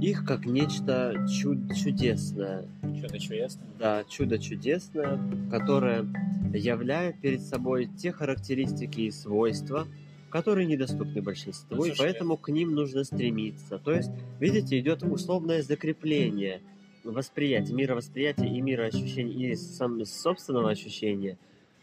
их 0.00 0.24
как 0.24 0.46
нечто 0.46 1.26
чуд 1.28 1.74
чудесное. 1.74 2.64
Чудо 2.82 3.18
чудесное? 3.18 3.68
Да, 3.78 4.04
чудо 4.04 4.38
чудесное, 4.38 5.18
которое 5.50 6.06
являет 6.52 7.20
перед 7.20 7.42
собой 7.42 7.88
те 7.96 8.10
характеристики 8.10 9.02
и 9.02 9.10
свойства, 9.10 9.86
которые 10.30 10.66
недоступны 10.66 11.22
большинству, 11.22 11.76
ну, 11.76 11.84
и 11.84 11.92
поэтому 11.96 12.36
к 12.36 12.48
ним 12.50 12.74
нужно 12.74 13.04
стремиться. 13.04 13.78
То 13.78 13.92
есть, 13.92 14.10
видите, 14.40 14.78
идет 14.78 15.02
условное 15.02 15.62
закрепление– 15.62 16.60
восприятия, 17.04 17.74
мировосприятия 17.74 18.46
и 18.46 18.60
мироощущения, 18.60 19.52
и 19.52 19.56
сам, 19.56 20.04
собственного 20.04 20.70
ощущения, 20.70 21.36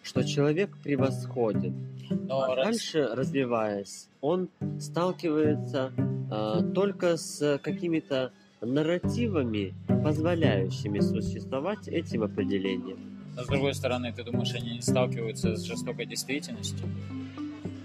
что 0.04 0.24
человек 0.24 0.78
превосходен. 0.84 1.74
Но 2.10 2.42
а 2.42 2.56
раз... 2.56 2.66
дальше, 2.66 3.10
развиваясь, 3.12 4.08
он 4.22 4.50
сталкивается 4.80 5.92
э, 6.32 6.74
только 6.74 7.18
с 7.18 7.60
какими-то 7.60 8.32
нарративами, 8.62 9.74
позволяющими 10.04 11.00
существовать 11.00 11.88
этим 11.88 12.24
определением. 12.24 13.16
Но 13.36 13.44
с 13.44 13.48
другой 13.48 13.74
стороны, 13.74 14.14
ты 14.14 14.24
думаешь, 14.24 14.54
они 14.54 14.82
сталкиваются 14.82 15.56
с 15.56 15.64
жестокой 15.64 16.06
действительностью? 16.06 16.88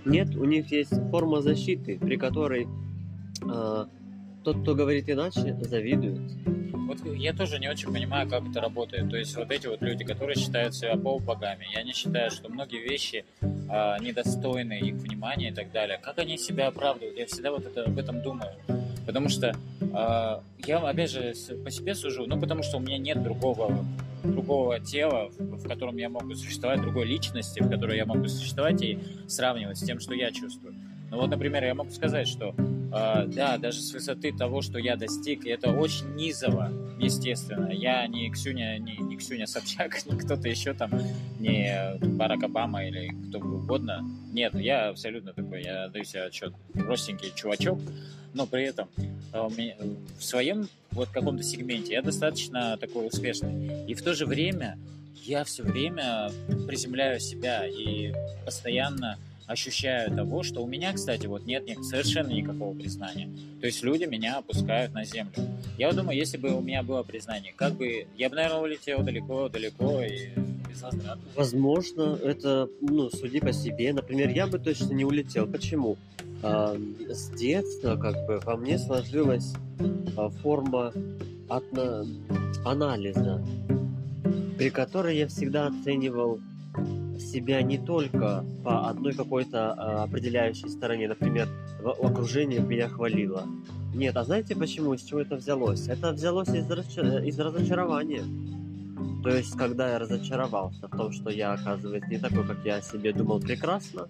Нет, 0.04 0.34
у 0.36 0.44
них 0.44 0.70
есть 0.70 0.92
форма 1.10 1.42
защиты, 1.42 1.98
при 1.98 2.16
которой 2.16 2.68
э, 3.42 3.86
тот, 4.44 4.62
кто 4.62 4.74
говорит 4.74 5.08
иначе, 5.10 5.56
завидует. 5.60 6.20
Вот 6.90 7.04
я 7.04 7.32
тоже 7.32 7.60
не 7.60 7.68
очень 7.68 7.92
понимаю, 7.92 8.28
как 8.28 8.42
это 8.48 8.60
работает. 8.60 9.08
То 9.10 9.16
есть 9.16 9.36
вот 9.36 9.52
эти 9.52 9.68
вот 9.68 9.80
люди, 9.80 10.02
которые 10.02 10.34
считают 10.36 10.74
себя 10.74 10.96
полубогами, 10.96 11.64
я 11.72 11.84
не 11.84 11.92
считаю, 11.92 12.32
что 12.32 12.48
многие 12.48 12.82
вещи 12.82 13.24
э, 13.40 13.46
недостойны 14.00 14.72
их 14.80 14.96
внимания 14.96 15.50
и 15.50 15.54
так 15.54 15.70
далее. 15.70 16.00
Как 16.02 16.18
они 16.18 16.36
себя 16.36 16.66
оправдывают? 16.66 17.16
Я 17.16 17.26
всегда 17.26 17.52
вот 17.52 17.64
это, 17.64 17.84
об 17.84 17.96
этом 17.96 18.22
думаю. 18.22 18.50
Потому 19.06 19.28
что 19.28 19.54
э, 19.80 20.40
я, 20.66 20.78
опять 20.78 21.12
же, 21.12 21.32
по 21.64 21.70
себе 21.70 21.94
сужу, 21.94 22.26
ну, 22.26 22.40
потому 22.40 22.64
что 22.64 22.78
у 22.78 22.80
меня 22.80 22.98
нет 22.98 23.22
другого 23.22 23.84
другого 24.24 24.80
тела, 24.80 25.30
в, 25.38 25.58
в 25.58 25.68
котором 25.68 25.96
я 25.96 26.08
могу 26.08 26.34
существовать, 26.34 26.82
другой 26.82 27.06
личности, 27.06 27.60
в 27.60 27.70
которой 27.70 27.98
я 27.98 28.04
могу 28.04 28.26
существовать 28.26 28.82
и 28.82 28.98
сравнивать 29.28 29.78
с 29.78 29.82
тем, 29.82 30.00
что 30.00 30.12
я 30.12 30.32
чувствую. 30.32 30.74
Ну 31.10 31.16
вот, 31.16 31.28
например, 31.28 31.64
я 31.64 31.74
могу 31.74 31.90
сказать, 31.90 32.28
что 32.28 32.54
э, 32.56 33.26
да, 33.26 33.58
даже 33.58 33.80
с 33.80 33.92
высоты 33.92 34.32
того, 34.32 34.62
что 34.62 34.78
я 34.78 34.96
достиг, 34.96 35.44
это 35.44 35.72
очень 35.72 36.14
низово, 36.14 36.70
естественно. 37.00 37.70
Я 37.72 38.06
не 38.06 38.30
Ксюня, 38.30 38.78
не, 38.78 38.96
не 38.96 39.16
Ксюня 39.16 39.46
Собчак, 39.46 40.06
не 40.06 40.16
кто-то 40.16 40.48
еще 40.48 40.72
там, 40.72 40.90
не 41.40 41.98
Барак 42.00 42.44
Обама 42.44 42.84
или 42.84 43.12
кто 43.28 43.38
угодно. 43.38 44.04
Нет, 44.32 44.54
я 44.54 44.88
абсолютно 44.90 45.32
такой, 45.32 45.64
я 45.64 45.88
даю 45.88 46.04
себе 46.04 46.24
отчет, 46.24 46.54
простенький 46.74 47.32
чувачок, 47.34 47.80
но 48.32 48.46
при 48.46 48.64
этом 48.64 48.88
э, 49.32 49.48
в 50.18 50.24
своем 50.24 50.68
вот 50.92 51.08
каком-то 51.08 51.42
сегменте 51.42 51.94
я 51.94 52.02
достаточно 52.02 52.76
такой 52.76 53.08
успешный. 53.08 53.86
И 53.86 53.94
в 53.94 54.02
то 54.02 54.14
же 54.14 54.26
время 54.26 54.78
я 55.24 55.44
все 55.44 55.62
время 55.62 56.30
приземляю 56.66 57.18
себя 57.18 57.66
и 57.66 58.12
постоянно 58.44 59.18
ощущаю 59.50 60.14
того, 60.14 60.44
что 60.44 60.62
у 60.62 60.66
меня, 60.66 60.92
кстати, 60.92 61.26
вот 61.26 61.44
нет 61.44 61.64
совершенно 61.82 62.28
никакого 62.28 62.72
признания. 62.72 63.28
То 63.60 63.66
есть 63.66 63.82
люди 63.82 64.04
меня 64.04 64.38
опускают 64.38 64.94
на 64.94 65.04
землю. 65.04 65.32
Я 65.76 65.92
думаю, 65.92 66.16
если 66.16 66.38
бы 66.38 66.54
у 66.54 66.60
меня 66.60 66.82
было 66.84 67.02
признание, 67.02 67.52
как 67.56 67.74
бы 67.74 68.06
я 68.16 68.28
бы, 68.28 68.36
наверное, 68.36 68.60
улетел 68.60 69.02
далеко-далеко 69.02 70.02
и 70.02 70.28
безвозвратно. 70.68 71.22
Возможно, 71.34 72.18
это, 72.22 72.68
ну, 72.80 73.10
суди 73.10 73.40
по 73.40 73.52
себе. 73.52 73.92
Например, 73.92 74.30
я 74.30 74.46
бы 74.46 74.58
точно 74.60 74.92
не 74.92 75.04
улетел. 75.04 75.48
Почему? 75.48 75.96
А, 76.42 76.76
с 77.08 77.30
детства 77.30 77.96
как 77.96 78.14
бы 78.26 78.40
во 78.44 78.56
мне 78.56 78.78
сложилась 78.78 79.52
а, 80.16 80.30
форма 80.30 80.92
отна... 81.48 82.04
анализа, 82.64 83.44
при 84.56 84.70
которой 84.70 85.18
я 85.18 85.26
всегда 85.26 85.66
оценивал 85.66 86.38
себя 87.20 87.62
не 87.62 87.78
только 87.78 88.44
по 88.64 88.88
одной 88.88 89.12
какой-то 89.12 89.74
э, 89.76 90.02
определяющей 90.02 90.68
стороне, 90.68 91.08
например, 91.08 91.48
в 91.82 92.06
окружении 92.06 92.58
меня 92.58 92.88
хвалило. 92.88 93.46
Нет, 93.94 94.16
а 94.16 94.24
знаете 94.24 94.54
почему, 94.56 94.94
из 94.94 95.02
чего 95.02 95.20
это 95.20 95.36
взялось? 95.36 95.88
Это 95.88 96.12
взялось 96.12 96.48
из, 96.48 96.70
из 96.70 97.38
разочарования. 97.38 98.24
То 99.22 99.30
есть, 99.30 99.56
когда 99.56 99.90
я 99.92 99.98
разочаровался 99.98 100.88
в 100.88 100.96
том, 100.96 101.12
что 101.12 101.30
я, 101.30 101.52
оказывается, 101.52 102.10
не 102.10 102.18
такой, 102.18 102.46
как 102.46 102.64
я 102.64 102.76
о 102.76 102.82
себе 102.82 103.12
думал 103.12 103.40
прекрасно, 103.40 104.08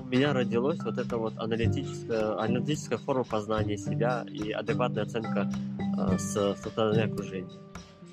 у 0.00 0.06
меня 0.06 0.32
родилась 0.32 0.78
вот 0.82 0.96
эта 0.98 1.16
вот 1.18 1.34
аналитическая, 1.36 2.38
аналитическая 2.38 2.98
форма 2.98 3.24
познания 3.24 3.76
себя 3.76 4.24
и 4.30 4.52
адекватная 4.52 5.02
оценка 5.02 5.50
э, 5.98 6.18
со 6.18 6.54
стороны 6.54 7.00
окружения 7.00 7.67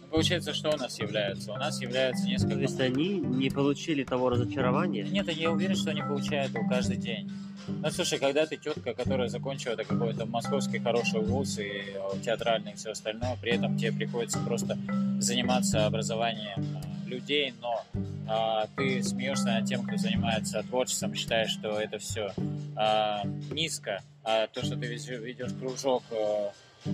получается, 0.10 0.54
что 0.54 0.70
у 0.70 0.78
нас 0.78 1.00
является? 1.00 1.52
У 1.52 1.58
нас 1.58 1.82
является 1.82 2.26
несколько... 2.26 2.56
То 2.56 2.62
есть 2.62 2.80
они 2.80 3.20
не 3.20 3.50
получили 3.50 4.04
того 4.04 4.30
разочарования? 4.30 5.04
Нет, 5.04 5.28
я 5.34 5.52
уверен, 5.52 5.76
что 5.76 5.92
они 5.92 6.02
получают 6.02 6.54
его 6.54 6.68
каждый 6.68 6.98
день. 6.98 7.32
Ну, 7.68 7.90
слушай, 7.90 8.20
когда 8.20 8.46
ты 8.46 8.58
тетка, 8.58 8.94
которая 8.94 9.28
закончила 9.28 9.76
какой-то 9.76 10.26
московский 10.26 10.80
хороший 10.80 11.20
вуз 11.22 11.58
и 11.58 11.64
э, 11.64 12.00
театральный 12.24 12.74
и 12.74 12.76
все 12.76 12.92
остальное, 12.92 13.38
при 13.42 13.54
этом 13.54 13.76
тебе 13.78 13.92
приходится 13.92 14.40
просто 14.40 14.78
заниматься 15.20 15.86
образованием 15.88 16.60
э, 16.60 17.10
людей, 17.10 17.54
но 17.62 17.84
а, 18.28 18.68
ты 18.76 19.04
смеешься 19.04 19.46
над 19.46 19.66
тем, 19.66 19.86
кто 19.86 19.98
занимается 19.98 20.64
творчеством, 20.64 21.14
считаешь, 21.14 21.52
что 21.52 21.80
это 21.80 22.00
все 22.00 22.32
а, 22.76 23.24
низко, 23.52 24.02
а 24.24 24.48
то, 24.48 24.64
что 24.64 24.76
ты 24.76 24.88
ведешь 24.88 25.52
кружок 25.60 26.04
а, 26.12 26.52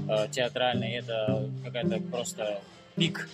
а, 0.10 0.28
театральный, 0.28 0.93
это 0.93 1.50
какая-то 1.63 2.02
просто 2.12 2.60
пик 2.95 3.30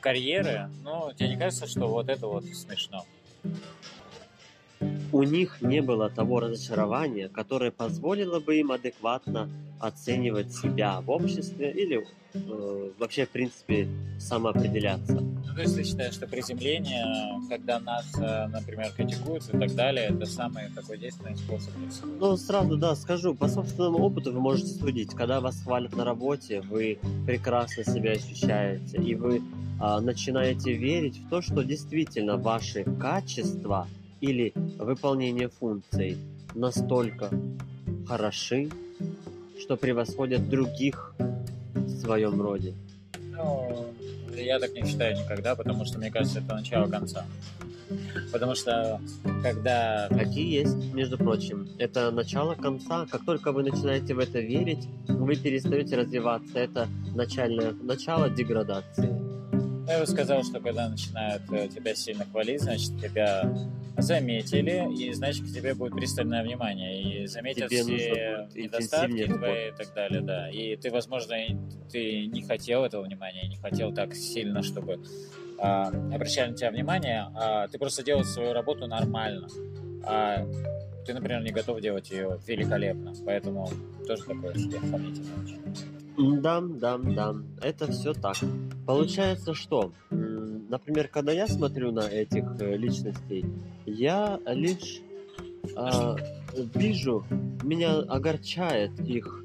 карьеры, 0.00 0.70
ну, 0.82 1.12
тебе 1.16 1.30
не 1.30 1.36
кажется, 1.36 1.66
что 1.66 1.88
вот 1.88 2.08
это 2.08 2.26
вот 2.26 2.44
смешно? 2.44 3.04
у 5.14 5.22
них 5.22 5.62
не 5.62 5.80
было 5.80 6.10
того 6.10 6.40
разочарования, 6.40 7.28
которое 7.28 7.70
позволило 7.70 8.40
бы 8.40 8.56
им 8.56 8.72
адекватно 8.72 9.48
оценивать 9.78 10.52
себя 10.52 11.00
в 11.00 11.10
обществе 11.10 11.70
или 11.70 12.04
э, 12.34 12.90
вообще, 12.98 13.24
в 13.24 13.30
принципе, 13.30 13.88
самоопределяться. 14.18 15.22
Ну, 15.56 15.62
то 15.62 15.78
есть 15.78 16.12
что 16.14 16.26
приземление, 16.26 17.40
когда 17.48 17.78
нас, 17.80 18.06
э, 18.18 18.46
например, 18.48 18.92
критикуют 18.96 19.48
и 19.52 19.58
так 19.58 19.74
далее, 19.74 20.06
это 20.06 20.26
самый 20.26 20.70
такой 20.74 20.98
действенный 20.98 21.36
способ? 21.36 21.72
Ну, 22.18 22.36
сразу, 22.36 22.76
да, 22.76 22.96
скажу, 22.96 23.34
по 23.34 23.48
собственному 23.48 23.98
опыту 23.98 24.32
вы 24.32 24.40
можете 24.40 24.68
судить. 24.68 25.10
Когда 25.14 25.40
вас 25.40 25.62
хвалят 25.62 25.94
на 25.96 26.04
работе, 26.04 26.60
вы 26.60 26.98
прекрасно 27.26 27.84
себя 27.84 28.12
ощущаете, 28.12 28.98
и 28.98 29.14
вы 29.14 29.38
э, 29.38 30.00
начинаете 30.00 30.72
верить 30.72 31.18
в 31.18 31.28
то, 31.30 31.40
что 31.40 31.62
действительно 31.62 32.36
ваши 32.36 32.84
качества– 32.98 33.86
или 34.24 34.52
выполнение 34.78 35.48
функций 35.48 36.16
настолько 36.54 37.30
хороши, 38.06 38.70
что 39.58 39.76
превосходят 39.76 40.48
других 40.48 41.14
в 41.74 41.90
своем 42.00 42.40
роде? 42.40 42.74
Ну, 43.36 43.94
я 44.36 44.58
так 44.58 44.72
не 44.74 44.84
считаю 44.84 45.16
никогда, 45.16 45.54
потому 45.54 45.84
что, 45.84 45.98
мне 45.98 46.10
кажется, 46.10 46.40
это 46.40 46.54
начало 46.54 46.88
конца. 46.88 47.24
Потому 48.32 48.54
что 48.54 49.00
когда... 49.42 50.08
Такие 50.08 50.62
есть, 50.62 50.76
между 50.94 51.18
прочим. 51.18 51.68
Это 51.78 52.10
начало 52.10 52.54
конца. 52.54 53.06
Как 53.10 53.24
только 53.24 53.52
вы 53.52 53.62
начинаете 53.62 54.14
в 54.14 54.18
это 54.18 54.40
верить, 54.40 54.88
вы 55.08 55.36
перестаете 55.36 55.96
развиваться. 55.96 56.58
Это 56.58 56.88
начальное 57.14 57.72
начало 57.72 58.30
деградации. 58.30 59.14
Я 59.86 60.00
бы 60.00 60.06
сказал, 60.06 60.42
что 60.42 60.60
когда 60.60 60.88
начинают 60.88 61.42
э, 61.52 61.68
тебя 61.68 61.94
сильно 61.94 62.24
хвалить, 62.24 62.62
значит, 62.62 62.98
тебя 63.00 63.52
заметили, 63.96 64.86
и 64.96 65.12
значит, 65.12 65.44
к 65.44 65.52
тебе 65.52 65.74
будет 65.74 65.94
пристальное 65.94 66.42
внимание, 66.42 67.22
и 67.22 67.26
заметят 67.26 67.68
тебе 67.68 67.82
все 67.82 68.48
недостатки 68.54 69.26
твои 69.26 69.68
и 69.68 69.72
так 69.72 69.94
далее, 69.94 70.20
да. 70.20 70.50
И 70.50 70.76
ты, 70.76 70.90
возможно, 70.90 71.36
ты 71.90 72.26
не 72.26 72.42
хотел 72.42 72.84
этого 72.84 73.02
внимания, 73.02 73.46
не 73.48 73.56
хотел 73.56 73.92
так 73.92 74.14
сильно, 74.14 74.62
чтобы 74.62 75.00
а, 75.58 75.88
обращали 76.12 76.50
на 76.50 76.56
тебя 76.56 76.70
внимание, 76.70 77.26
а 77.34 77.68
ты 77.68 77.78
просто 77.78 78.02
делал 78.02 78.24
свою 78.24 78.52
работу 78.52 78.86
нормально. 78.86 79.48
А 80.04 80.46
ты, 81.06 81.14
например, 81.14 81.42
не 81.42 81.50
готов 81.50 81.80
делать 81.80 82.10
ее 82.10 82.38
великолепно, 82.46 83.12
поэтому 83.24 83.68
тоже 84.06 84.24
такое 84.24 84.54
себе 84.54 84.78
сомнительное 84.80 85.42
очень. 85.42 86.40
Да, 86.40 86.60
да, 86.60 86.98
да, 86.98 87.34
это 87.60 87.90
все 87.90 88.12
так. 88.14 88.36
Получается, 88.86 89.54
что, 89.54 89.92
например, 90.74 91.08
когда 91.08 91.32
я 91.32 91.46
смотрю 91.46 91.92
на 91.92 92.00
этих 92.00 92.44
э, 92.60 92.76
личностей, 92.76 93.46
я 93.86 94.40
лишь 94.46 95.00
э, 95.76 96.16
вижу, 96.74 97.24
меня 97.62 97.98
огорчает 98.00 98.98
их 99.00 99.44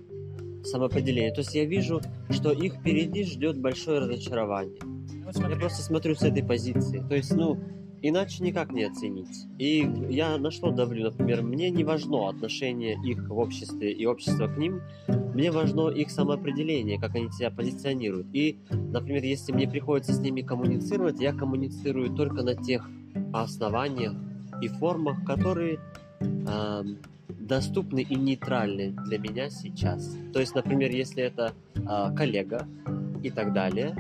самоопределение. 0.64 1.32
То 1.32 1.42
есть 1.42 1.54
я 1.54 1.66
вижу, 1.66 2.02
что 2.32 2.52
их 2.52 2.76
впереди 2.76 3.24
ждет 3.24 3.60
большое 3.60 4.00
разочарование. 4.00 4.80
Ну, 4.84 5.50
я 5.50 5.56
просто 5.56 5.84
смотрю 5.84 6.16
с 6.16 6.24
этой 6.24 6.44
позиции. 6.44 7.04
То 7.08 7.16
есть, 7.16 7.32
ну, 7.32 7.60
иначе 8.02 8.44
никак 8.44 8.72
не 8.72 8.84
оценить. 8.84 9.48
И 9.58 9.90
я 10.10 10.38
на 10.38 10.52
что 10.52 10.72
давлю, 10.72 11.06
например, 11.06 11.42
мне 11.42 11.70
не 11.70 11.84
важно 11.84 12.30
отношение 12.30 12.98
их 13.04 13.28
в 13.30 13.38
обществе 13.38 13.92
и 13.92 14.06
общество 14.06 14.48
к 14.48 14.58
ним, 14.58 14.82
мне 15.34 15.52
важно 15.52 15.90
их 15.90 16.10
самоопределение, 16.12 17.00
как 17.00 17.16
они 17.16 17.32
себя 17.32 17.52
позиционируют. 17.52 18.28
И, 18.34 18.58
например, 18.70 19.24
если 19.24 19.52
мне 19.52 19.68
приходится 19.68 20.14
с 20.14 20.20
ними 20.20 20.42
коммуницировать, 20.42 21.20
я 21.20 21.34
коммуницирую 21.34 22.14
только 22.14 22.44
на 22.44 22.56
тех 22.56 22.90
основаниях 23.34 24.14
и 24.62 24.68
формах, 24.68 25.24
которые 25.26 25.80
э, 26.20 26.84
доступны 27.30 28.02
и 28.02 28.16
нейтральны 28.16 28.92
для 29.06 29.18
меня 29.18 29.50
сейчас. 29.50 30.16
То 30.34 30.40
есть, 30.40 30.56
например, 30.56 30.92
если 30.92 31.24
это 31.24 31.54
э, 31.76 32.16
коллега 32.16 32.68
и 33.24 33.30
так 33.30 33.54
далее, 33.54 33.96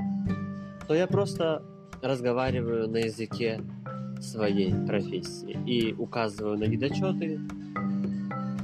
то 0.88 0.93
я 0.93 1.07
просто 1.07 1.63
разговариваю 2.01 2.89
на 2.89 2.97
языке 2.97 3.62
своей 4.21 4.73
профессии 4.86 5.58
и 5.65 5.93
указываю 5.93 6.58
на 6.58 6.65
недочеты, 6.65 7.39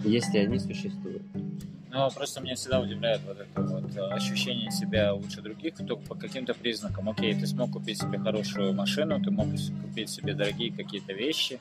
если 0.04 0.40
они 0.40 0.60
существуют. 0.60 1.24
Ну, 1.96 2.10
просто 2.12 2.42
меня 2.42 2.56
всегда 2.56 2.82
удивляет 2.82 3.22
вот 3.26 3.40
это 3.40 3.62
вот 3.62 3.96
э, 3.96 4.02
ощущение 4.10 4.70
себя 4.70 5.14
лучше 5.14 5.42
других 5.42 5.76
только 5.78 6.04
по 6.08 6.16
каким-то 6.16 6.54
признакам. 6.54 7.10
Окей, 7.10 7.34
ты 7.34 7.48
смог 7.48 7.72
купить 7.72 8.02
себе 8.02 8.20
хорошую 8.20 8.74
машину, 8.74 9.22
ты 9.24 9.32
мог 9.32 9.48
купить 9.82 10.10
себе 10.10 10.34
дорогие 10.34 10.74
какие-то 10.74 11.14
вещи, 11.14 11.58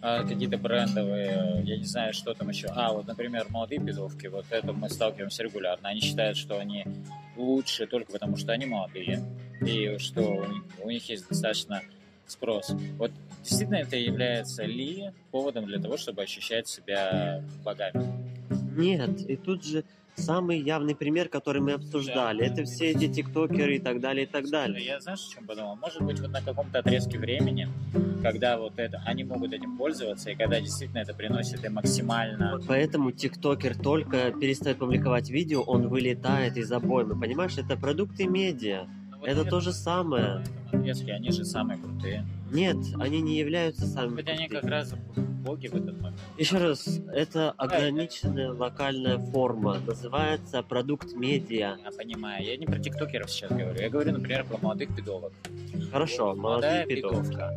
а, 0.00 0.24
какие-то 0.24 0.56
брендовые, 0.56 1.62
я 1.64 1.76
не 1.76 1.84
знаю, 1.84 2.14
что 2.14 2.32
там 2.32 2.48
еще. 2.48 2.68
А, 2.68 2.94
вот, 2.94 3.06
например, 3.06 3.46
молодые 3.50 3.78
пидовки, 3.78 4.28
вот 4.28 4.46
это 4.48 4.72
мы 4.72 4.88
сталкиваемся 4.88 5.42
регулярно. 5.42 5.90
Они 5.90 6.00
считают, 6.00 6.38
что 6.38 6.58
они 6.58 6.86
лучше 7.36 7.86
только 7.86 8.12
потому, 8.12 8.38
что 8.38 8.52
они 8.52 8.64
молодые, 8.64 9.22
и 9.60 9.98
что 9.98 10.22
у 10.22 10.46
них, 10.46 10.62
у 10.82 10.88
них 10.88 11.08
есть 11.10 11.28
достаточно 11.28 11.82
спрос. 12.30 12.74
Вот 12.98 13.10
действительно 13.42 13.76
это 13.76 13.96
является 13.96 14.64
ли 14.64 15.10
поводом 15.30 15.66
для 15.66 15.80
того, 15.80 15.96
чтобы 15.96 16.22
ощущать 16.22 16.68
себя 16.68 17.42
богами? 17.64 18.06
Нет, 18.76 19.20
и 19.28 19.36
тут 19.36 19.64
же 19.64 19.84
самый 20.18 20.60
явный 20.60 20.94
пример, 20.94 21.28
который 21.28 21.62
мы 21.62 21.72
обсуждали, 21.72 22.40
да. 22.40 22.46
это 22.46 22.64
все 22.64 22.90
эти 22.90 23.08
тиктокеры 23.08 23.76
и 23.76 23.78
так 23.78 24.00
далее, 24.00 24.24
и 24.24 24.28
так 24.28 24.48
далее. 24.50 24.84
Я 24.84 25.00
знаешь, 25.00 25.20
о 25.20 25.34
чем 25.34 25.46
подумал? 25.46 25.76
Может 25.76 26.02
быть, 26.02 26.20
вот 26.20 26.30
на 26.30 26.42
каком-то 26.42 26.80
отрезке 26.80 27.18
времени, 27.18 27.68
когда 28.22 28.58
вот 28.58 28.78
это, 28.78 29.02
они 29.06 29.24
могут 29.24 29.52
этим 29.52 29.76
пользоваться, 29.76 30.30
и 30.30 30.34
когда 30.34 30.60
действительно 30.60 30.98
это 30.98 31.14
приносит 31.14 31.64
им 31.64 31.74
максимально... 31.74 32.60
Поэтому 32.66 33.12
тиктокер 33.12 33.76
только 33.76 34.32
перестает 34.32 34.78
публиковать 34.78 35.30
видео, 35.30 35.62
он 35.62 35.88
вылетает 35.88 36.56
из 36.56 36.70
обоймы, 36.72 37.18
понимаешь? 37.18 37.56
Это 37.56 37.76
продукты 37.76 38.26
медиа. 38.26 38.86
Это 39.22 39.44
то 39.44 39.60
же 39.60 39.72
самое. 39.72 40.44
Если 40.84 41.10
они 41.10 41.30
же 41.30 41.44
самые 41.44 41.78
крутые. 41.78 42.26
Нет, 42.50 42.76
они 42.98 43.20
не 43.20 43.38
являются 43.38 43.86
самыми 43.86 44.16
Хотя 44.16 44.32
они 44.32 44.48
как 44.48 44.64
раз 44.64 44.94
боги 45.44 45.68
в 45.68 45.74
этот 45.74 46.00
момент. 46.00 46.20
Еще 46.36 46.58
раз, 46.58 47.00
это 47.12 47.50
ограниченная 47.52 48.52
локальная 48.52 49.18
форма. 49.18 49.78
Называется 49.86 50.62
продукт 50.62 51.14
медиа. 51.14 51.76
Я 51.82 51.90
понимаю. 51.96 52.44
Я 52.44 52.56
не 52.56 52.66
про 52.66 52.78
тиктокеров 52.78 53.30
сейчас 53.30 53.50
говорю. 53.50 53.80
Я 53.80 53.88
говорю, 53.88 54.12
например, 54.12 54.44
про 54.44 54.58
молодых 54.58 54.94
педовок. 54.94 55.32
Хорошо, 55.90 56.28
вот, 56.28 56.36
молодая 56.36 56.86
педовка. 56.86 57.52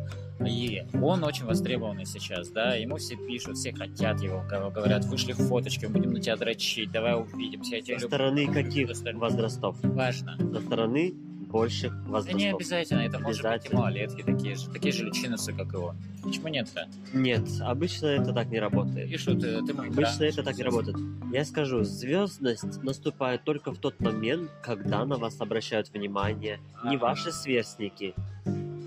И 0.46 0.82
он 1.00 1.22
очень 1.22 1.44
востребованный 1.44 2.04
сейчас, 2.04 2.48
да, 2.48 2.74
ему 2.74 2.96
все 2.96 3.16
пишут, 3.16 3.56
все 3.56 3.72
хотят 3.72 4.20
его, 4.20 4.42
говорят, 4.48 5.04
вышли 5.04 5.32
фоточки, 5.32 5.84
мы 5.84 5.92
будем 5.92 6.12
на 6.14 6.20
тебя 6.20 6.36
дрочить, 6.36 6.90
давай 6.90 7.14
увидимся, 7.14 7.76
я 7.76 7.82
тебя 7.82 8.00
Со 8.00 8.06
стороны 8.08 8.52
каких 8.52 8.90
возрастов? 9.14 9.76
Важно. 9.84 10.36
Со 10.38 10.60
стороны 10.60 11.14
больших 11.52 11.92
возрастов. 12.06 12.32
Да 12.32 12.38
не 12.38 12.48
обязательно, 12.48 13.00
это 13.00 13.18
может 13.18 13.42
быть 13.42 13.70
и 13.70 13.74
малолетки 13.74 14.22
такие 14.22 14.56
же, 14.56 14.70
такие 14.70 14.92
же 14.92 15.04
личинусы, 15.04 15.52
как 15.52 15.72
его. 15.72 15.94
Почему 16.22 16.48
нет-то? 16.48 16.88
Нет, 17.12 17.42
обычно 17.60 18.06
это 18.06 18.32
так 18.32 18.48
не 18.48 18.58
работает. 18.58 19.10
И 19.10 19.16
что 19.18 19.34
ты, 19.34 19.62
ты 19.64 19.74
мой 19.74 19.88
Обычно 19.88 20.20
да? 20.20 20.26
это 20.26 20.42
так 20.42 20.56
не 20.56 20.62
работает. 20.62 20.96
Я 21.32 21.44
скажу, 21.44 21.84
звездность 21.84 22.82
наступает 22.82 23.44
только 23.44 23.72
в 23.72 23.78
тот 23.78 24.00
момент, 24.00 24.50
когда 24.62 25.04
на 25.04 25.16
вас 25.16 25.40
обращают 25.40 25.90
внимание 25.90 26.58
а 26.82 26.90
не 26.90 26.96
ваши 26.96 27.30
сверстники. 27.30 28.14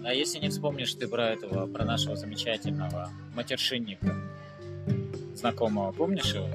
А 0.03 0.13
если 0.13 0.39
не 0.39 0.49
вспомнишь 0.49 0.93
ты 0.93 1.07
про 1.07 1.29
этого, 1.29 1.67
про 1.67 1.85
нашего 1.85 2.15
замечательного 2.15 3.09
матершинника, 3.35 4.15
знакомого, 5.35 5.91
помнишь 5.91 6.33
его? 6.33 6.47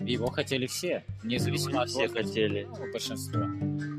Его 0.00 0.28
хотели 0.28 0.66
все, 0.66 1.04
независимо 1.24 1.82
от 1.82 1.88
Все 1.88 2.08
хотели. 2.08 2.68
Ну, 2.78 2.92
большинство. 2.92 3.95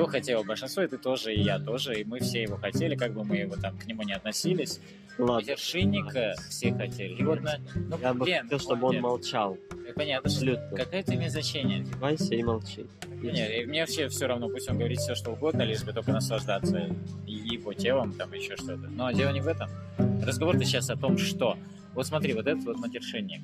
Его 0.00 0.08
хотело 0.08 0.42
большинство, 0.42 0.82
и 0.82 0.86
ты 0.86 0.96
тоже, 0.96 1.34
и 1.34 1.42
я 1.42 1.58
тоже, 1.58 2.00
и 2.00 2.04
мы 2.04 2.20
все 2.20 2.40
его 2.42 2.56
хотели, 2.56 2.96
как 2.96 3.12
бы 3.12 3.22
мы 3.22 3.36
его 3.36 3.56
там 3.56 3.76
к 3.76 3.84
нему 3.84 4.02
не 4.02 4.14
относились. 4.14 4.80
Ладно. 5.18 5.46
Вершинника 5.46 6.34
все 6.48 6.72
хотели. 6.72 7.16
И 7.16 7.22
вот 7.22 7.42
на, 7.42 7.58
ну, 7.74 7.98
я 8.00 8.14
бы 8.14 8.24
хотел, 8.24 8.58
чтобы 8.58 8.86
он 8.86 9.00
молчал. 9.00 9.58
И 9.86 9.92
понятно, 9.92 10.30
Абсолютно. 10.30 10.68
что 10.68 10.76
какое 10.76 11.00
это 11.00 11.14
имеет 11.14 11.32
значение. 11.32 11.80
Одевайся 11.82 12.34
и 12.34 12.42
молчи. 12.42 12.86
Нет, 13.20 13.50
и 13.50 13.66
мне 13.66 13.80
вообще 13.80 14.08
все 14.08 14.26
равно, 14.26 14.48
пусть 14.48 14.70
он 14.70 14.78
говорит 14.78 15.00
все, 15.00 15.14
что 15.14 15.32
угодно, 15.32 15.60
лишь 15.64 15.84
бы 15.84 15.92
только 15.92 16.12
наслаждаться 16.12 16.88
его 17.26 17.74
телом, 17.74 18.14
там 18.14 18.32
еще 18.32 18.56
что-то. 18.56 18.88
Но 18.88 19.10
дело 19.10 19.32
не 19.32 19.42
в 19.42 19.48
этом. 19.48 19.68
Разговор-то 20.24 20.64
сейчас 20.64 20.88
о 20.88 20.96
том, 20.96 21.18
что. 21.18 21.58
Вот 21.92 22.06
смотри, 22.06 22.32
вот 22.32 22.46
этот 22.46 22.64
вот 22.64 22.78
матершинник. 22.78 23.42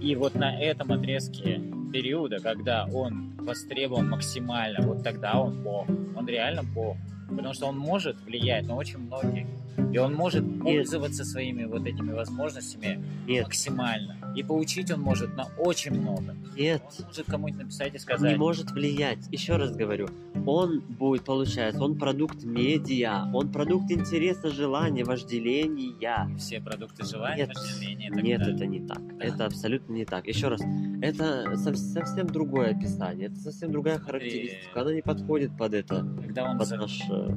И 0.00 0.16
вот 0.16 0.34
на 0.34 0.58
этом 0.58 0.90
отрезке 0.90 1.60
периода, 1.92 2.38
когда 2.40 2.86
он 2.92 3.32
востребован 3.38 4.08
максимально, 4.08 4.86
вот 4.86 5.02
тогда 5.04 5.38
он 5.38 5.62
бог. 5.62 5.88
Он 6.16 6.26
реально 6.26 6.62
бог. 6.62 6.96
Потому 7.28 7.54
что 7.54 7.66
он 7.66 7.78
может 7.78 8.20
влиять 8.22 8.66
на 8.66 8.74
очень 8.76 8.98
многих. 8.98 9.46
И 9.92 9.98
он 9.98 10.14
может 10.14 10.44
пользоваться 10.60 11.24
своими 11.24 11.64
вот 11.64 11.86
этими 11.86 12.12
возможностями 12.12 13.02
Нет, 13.26 13.44
максимально. 13.44 14.16
И 14.36 14.42
поучить 14.42 14.90
он 14.90 15.00
может 15.00 15.34
на 15.36 15.46
очень 15.58 15.92
много. 15.92 16.34
нет, 16.56 16.82
Он 16.98 17.06
может 17.06 17.26
кому-нибудь 17.26 17.62
написать 17.62 17.88
и 17.88 17.92
не 17.92 17.98
сказать. 17.98 18.36
может 18.38 18.70
влиять. 18.70 19.18
Еще 19.30 19.56
раз 19.56 19.74
говорю, 19.74 20.08
он 20.46 20.80
будет, 20.80 21.24
получается, 21.24 21.82
он 21.82 21.96
продукт 21.98 22.44
медиа, 22.44 23.30
он 23.32 23.50
продукт 23.50 23.90
интереса, 23.90 24.50
желания, 24.50 25.04
вожделения. 25.04 26.28
Все 26.38 26.60
продукты 26.60 27.04
желания, 27.04 27.46
Нет, 27.46 27.56
вожделения 27.56 28.10
Нет, 28.10 28.38
далее. 28.40 28.56
это 28.56 28.66
не 28.66 28.80
так. 28.80 29.00
Это 29.20 29.46
абсолютно 29.46 29.92
не 29.94 30.04
так. 30.04 30.26
Еще 30.26 30.48
раз, 30.48 30.60
это 31.00 31.56
сов- 31.56 31.76
совсем 31.76 32.26
другое 32.26 32.70
описание, 32.70 33.26
это 33.28 33.36
совсем 33.36 33.72
другая 33.72 33.98
характеристика. 33.98 34.80
Она 34.82 34.94
не 34.94 35.02
подходит 35.02 35.56
под 35.56 35.74
это, 35.74 36.06
Когда 36.22 36.50
он 36.50 36.58
под 36.58 36.66
за- 36.68 36.76
наш... 36.76 37.00
э, 37.10 37.30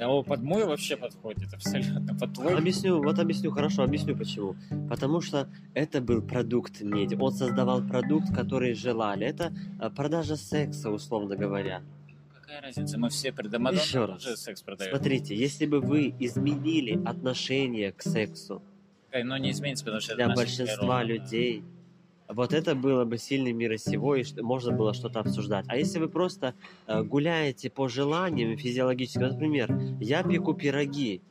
А 0.00 0.08
о, 0.08 0.22
под 0.22 0.42
мой 0.42 0.64
вообще 0.64 0.96
подходит 0.96 1.52
абсолютно. 1.54 2.14
Под 2.14 2.34
твой 2.34 2.54
Объясню, 2.54 3.02
вот 3.02 3.18
объясню, 3.18 3.50
хорошо, 3.50 3.82
объясню 3.82 4.16
почему. 4.16 4.54
Потому 4.90 5.20
что 5.20 5.48
это 5.74 6.00
был 6.00 6.20
продукт 6.22 6.80
медиа. 6.82 7.18
Он 7.18 7.32
создавал 7.32 7.82
продукт, 7.82 8.34
который 8.34 8.74
желали. 8.74 9.26
Это 9.26 9.52
э, 9.80 9.88
продажа 9.90 10.36
секса, 10.36 10.90
условно 10.90 11.36
говоря. 11.36 11.80
Какая 12.46 12.62
разница? 12.62 12.96
Мы 12.96 13.08
все 13.08 13.32
предомадонны 13.32 13.80
Еще 13.80 14.04
раз. 14.04 14.22
тоже 14.22 14.36
секс 14.36 14.62
продаем. 14.62 14.92
Смотрите, 14.94 15.34
если 15.34 15.66
бы 15.66 15.80
вы 15.80 16.14
изменили 16.20 16.92
отношение 17.04 17.90
к 17.90 18.02
сексу 18.02 18.62
Но 19.12 19.36
не 19.36 19.50
изменится, 19.50 19.84
потому 19.84 20.00
что 20.00 20.14
для 20.14 20.28
большинства 20.28 21.00
природа. 21.00 21.04
людей, 21.04 21.64
вот 22.28 22.52
это 22.52 22.76
было 22.76 23.04
бы 23.04 23.18
сильный 23.18 23.52
мира 23.52 23.76
сего, 23.78 24.14
и 24.14 24.22
можно 24.40 24.70
было 24.70 24.94
что-то 24.94 25.18
обсуждать. 25.18 25.64
А 25.66 25.76
если 25.76 25.98
вы 25.98 26.08
просто 26.08 26.54
э, 26.86 27.02
гуляете 27.02 27.68
по 27.68 27.88
желаниям 27.88 28.56
физиологическим, 28.56 29.22
например, 29.22 29.76
я 30.00 30.22
пеку 30.22 30.54
пироги, 30.54 31.22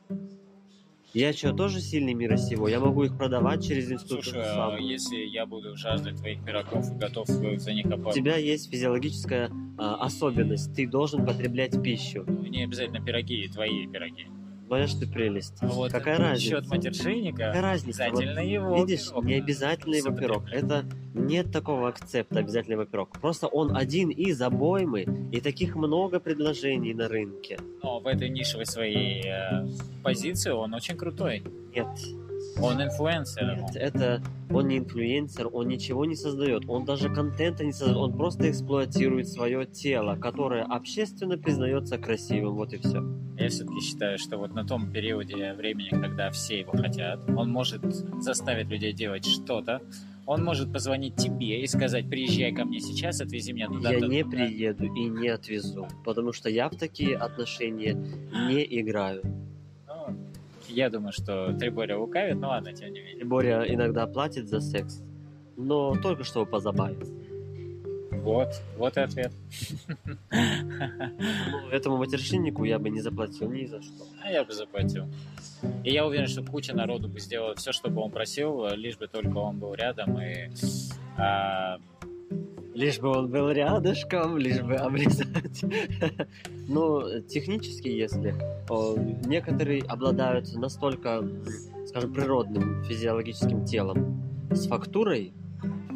я 1.18 1.32
что, 1.32 1.52
тоже 1.52 1.80
сильный 1.80 2.14
мира 2.14 2.36
сего? 2.36 2.68
Я 2.68 2.78
могу 2.78 3.04
их 3.04 3.16
продавать 3.16 3.66
через 3.66 3.90
институт. 3.90 4.24
Слушай, 4.24 4.42
а 4.44 4.76
если 4.78 5.16
я 5.16 5.46
буду 5.46 5.76
жаждать 5.76 6.16
твоих 6.16 6.44
пирогов 6.44 6.90
и 6.92 6.94
готов 6.94 7.28
э, 7.30 7.58
за 7.58 7.72
них 7.72 7.86
У 7.86 7.92
оплатить, 7.92 8.22
тебя 8.22 8.36
есть 8.36 8.70
физиологическая 8.70 9.50
а, 9.78 9.96
особенность, 9.96 10.74
ты 10.74 10.86
должен 10.86 11.24
потреблять 11.24 11.82
пищу. 11.82 12.24
не 12.26 12.64
обязательно 12.64 13.04
пироги, 13.04 13.48
твои 13.48 13.86
пироги. 13.86 14.26
Понимаешь 14.68 14.94
ты 14.94 15.06
прелесть? 15.06 15.54
А 15.60 15.66
вот 15.68 15.92
Какая 15.92 16.36
счет 16.36 16.52
разница? 16.68 16.74
матершинника, 16.74 17.38
Какая 17.38 17.62
разница? 17.62 18.04
Вот 18.10 18.18
обязательно 18.18 18.40
его 18.40 18.76
Видишь, 18.76 19.06
пирог 19.08 19.24
не 19.24 19.34
надо 19.34 19.44
обязательно 19.44 19.94
его 19.94 20.10
пирог. 20.10 20.42
Это 20.50 20.84
нет 21.14 21.52
такого 21.52 21.88
акцепта 21.88 22.40
обязательно 22.40 22.72
его 22.74 22.84
пирог. 22.84 23.18
Просто 23.20 23.46
он 23.46 23.76
один 23.76 24.10
из 24.10 24.40
обоймы, 24.42 25.06
и 25.32 25.40
таких 25.40 25.76
много 25.76 26.18
предложений 26.18 26.94
на 26.94 27.08
рынке. 27.08 27.58
Но 27.82 28.00
в 28.00 28.06
этой 28.06 28.28
нишевой 28.28 28.66
своей 28.66 29.24
э, 29.24 29.66
позиции 30.02 30.50
он 30.50 30.74
очень 30.74 30.96
крутой. 30.96 31.44
Нет, 31.74 31.86
Он 32.60 32.82
инфлюенсер. 32.82 33.56
нет, 33.56 33.76
это 33.76 34.22
он 34.50 34.68
не 34.68 34.78
инфлюенсер, 34.78 35.48
он 35.52 35.68
ничего 35.68 36.04
не 36.04 36.14
создает, 36.14 36.64
он 36.68 36.84
даже 36.84 37.12
контента 37.12 37.64
не 37.64 37.72
создает, 37.72 37.96
он 37.96 38.16
просто 38.16 38.50
эксплуатирует 38.50 39.28
свое 39.28 39.66
тело, 39.66 40.16
которое 40.16 40.62
общественно 40.62 41.36
признается 41.36 41.98
красивым, 41.98 42.54
вот 42.54 42.72
и 42.72 42.78
все. 42.78 43.04
Я 43.38 43.48
все-таки 43.48 43.80
считаю, 43.80 44.18
что 44.18 44.38
вот 44.38 44.54
на 44.54 44.64
том 44.64 44.90
периоде 44.90 45.52
времени, 45.52 45.90
когда 45.90 46.30
все 46.30 46.60
его 46.60 46.72
хотят, 46.72 47.28
он 47.28 47.50
может 47.50 47.82
заставить 48.20 48.68
людей 48.68 48.92
делать 48.94 49.26
что-то. 49.26 49.82
Он 50.24 50.42
может 50.42 50.72
позвонить 50.72 51.14
тебе 51.14 51.62
и 51.62 51.66
сказать, 51.68 52.08
приезжай 52.08 52.52
ко 52.52 52.64
мне 52.64 52.80
сейчас, 52.80 53.20
отвези 53.20 53.52
меня 53.52 53.68
туда. 53.68 53.92
Я 53.92 54.00
не 54.00 54.24
приеду 54.24 54.86
и 54.86 55.08
не 55.08 55.28
отвезу, 55.28 55.86
потому 56.04 56.32
что 56.32 56.48
я 56.48 56.68
в 56.68 56.76
такие 56.76 57.16
отношения 57.16 57.92
не 57.92 58.64
играю. 58.80 59.22
Я 60.76 60.90
думаю, 60.90 61.12
что 61.12 61.54
Триборя 61.54 61.96
лукавит, 61.96 62.36
но 62.36 62.48
ладно, 62.48 62.70
тем 62.70 62.92
не 62.92 63.00
менее. 63.00 63.24
Боря 63.24 63.64
иногда 63.66 64.06
платит 64.06 64.46
за 64.46 64.60
секс, 64.60 65.02
но 65.56 65.96
только 65.96 66.22
чтобы 66.22 66.44
позабавиться. 66.44 67.14
Вот, 68.10 68.48
вот 68.76 68.94
и 68.98 69.00
ответ. 69.00 69.32
Ну, 70.30 71.68
этому 71.70 71.96
матершиннику 71.96 72.64
я 72.64 72.78
бы 72.78 72.90
не 72.90 73.00
заплатил 73.00 73.50
ни 73.50 73.64
за 73.64 73.80
что. 73.80 74.04
А 74.22 74.30
я 74.30 74.44
бы 74.44 74.52
заплатил. 74.52 75.06
И 75.82 75.90
я 75.90 76.06
уверен, 76.06 76.26
что 76.26 76.42
куча 76.42 76.74
народу 76.74 77.08
бы 77.08 77.20
сделала 77.20 77.54
все, 77.54 77.72
что 77.72 77.88
бы 77.88 78.02
он 78.02 78.10
просил, 78.10 78.66
лишь 78.74 78.98
бы 78.98 79.06
только 79.06 79.38
он 79.38 79.58
был 79.58 79.72
рядом 79.72 80.20
и 80.20 80.50
а, 81.16 81.78
Лишь 82.74 83.00
бы 83.00 83.08
он 83.08 83.30
был 83.30 83.50
рядышком, 83.50 84.36
лишь 84.36 84.60
бы 84.60 84.74
обрезать. 84.74 85.64
Ну, 86.68 87.22
технически, 87.28 87.86
если 87.86 88.34
некоторые 89.24 89.82
обладают 89.82 90.52
настолько, 90.54 91.22
скажем, 91.86 92.12
природным 92.12 92.82
физиологическим 92.82 93.64
телом 93.64 94.20
с 94.50 94.66
фактурой, 94.66 95.32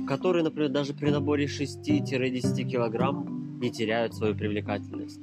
которые, 0.07 0.45
например, 0.45 0.71
даже 0.71 0.95
при 0.95 1.11
наборе 1.11 1.47
6-10 1.47 2.63
килограмм 2.65 3.59
не 3.61 3.71
теряют 3.71 4.15
свою 4.15 4.35
привлекательность. 4.35 5.21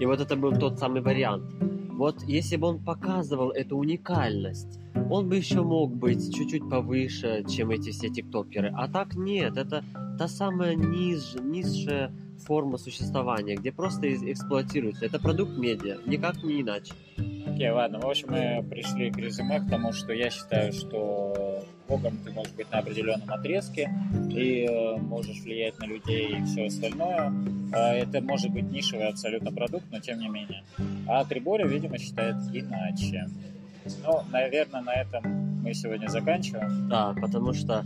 И 0.00 0.06
вот 0.06 0.20
это 0.20 0.36
был 0.36 0.52
тот 0.52 0.78
самый 0.78 1.02
вариант. 1.02 1.44
Вот 1.92 2.22
если 2.22 2.56
бы 2.56 2.68
он 2.68 2.84
показывал 2.84 3.50
эту 3.50 3.76
уникальность, 3.76 4.80
он 5.10 5.28
бы 5.28 5.36
еще 5.36 5.62
мог 5.62 5.94
быть 5.94 6.34
чуть-чуть 6.34 6.68
повыше, 6.68 7.44
чем 7.48 7.70
эти 7.70 7.90
все 7.90 8.08
тиктокеры. 8.08 8.72
А 8.76 8.88
так 8.88 9.16
нет, 9.16 9.56
это 9.56 9.84
та 10.18 10.28
самая 10.28 10.74
низ, 10.74 11.36
низшая 11.40 12.10
форма 12.44 12.78
существования, 12.78 13.56
где 13.56 13.72
просто 13.72 14.12
эксплуатируется. 14.12 15.06
Это 15.06 15.18
продукт 15.18 15.56
медиа, 15.56 15.98
никак 16.06 16.42
не 16.42 16.62
иначе. 16.62 16.92
Окей, 17.46 17.70
ладно. 17.70 18.00
В 18.00 18.06
общем, 18.06 18.28
мы 18.30 18.64
пришли 18.68 19.10
к 19.10 19.16
резюме, 19.16 19.60
к 19.60 19.68
тому, 19.68 19.92
что 19.92 20.12
я 20.12 20.30
считаю, 20.30 20.72
что 20.72 21.64
Богом 21.88 22.18
ты 22.24 22.30
можешь 22.32 22.52
быть 22.52 22.70
на 22.70 22.78
определенном 22.78 23.30
отрезке 23.30 23.90
и 24.30 24.66
э, 24.68 24.96
можешь 24.98 25.40
влиять 25.40 25.78
на 25.78 25.86
людей 25.86 26.38
и 26.38 26.44
все 26.44 26.66
остальное. 26.66 27.32
А 27.72 27.94
Это 27.94 28.20
может 28.20 28.50
быть 28.50 28.70
нишевый 28.70 29.08
абсолютно 29.08 29.52
продукт, 29.52 29.86
но 29.90 30.00
тем 30.00 30.18
не 30.18 30.28
менее. 30.28 30.62
А 31.06 31.24
Триборя, 31.24 31.66
видимо, 31.66 31.98
считает 31.98 32.36
иначе. 32.52 33.28
Ну, 34.04 34.20
наверное, 34.30 34.82
на 34.82 34.92
этом 34.92 35.22
мы 35.62 35.74
сегодня 35.74 36.08
заканчиваем. 36.08 36.88
Да, 36.88 37.14
потому 37.20 37.52
что 37.54 37.84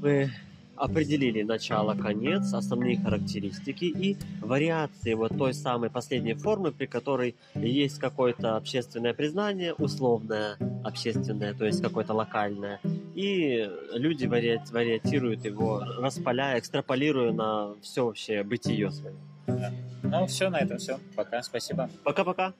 мы 0.00 0.30
определили 0.78 1.42
начало-конец, 1.42 2.52
основные 2.52 2.98
характеристики 2.98 3.84
и 3.84 4.16
вариации 4.40 5.14
вот 5.14 5.36
той 5.36 5.54
самой 5.54 5.90
последней 5.90 6.34
формы, 6.34 6.72
при 6.72 6.86
которой 6.86 7.34
есть 7.54 7.98
какое-то 7.98 8.56
общественное 8.56 9.14
признание, 9.14 9.74
условное 9.74 10.56
общественное, 10.84 11.54
то 11.54 11.64
есть 11.66 11.82
какое-то 11.82 12.14
локальное, 12.14 12.80
и 13.14 13.68
люди 13.92 14.26
вари- 14.26 14.60
вариатируют 14.70 15.44
его, 15.44 15.82
распаляя, 15.98 16.58
экстраполируя 16.58 17.32
на 17.32 17.74
все 17.82 18.06
вообще 18.06 18.42
бытие 18.42 18.90
свое. 18.90 19.16
Ну, 20.02 20.26
все, 20.26 20.48
на 20.50 20.58
этом 20.58 20.78
все. 20.78 20.98
Пока, 21.16 21.42
спасибо. 21.42 21.90
Пока-пока! 22.04 22.54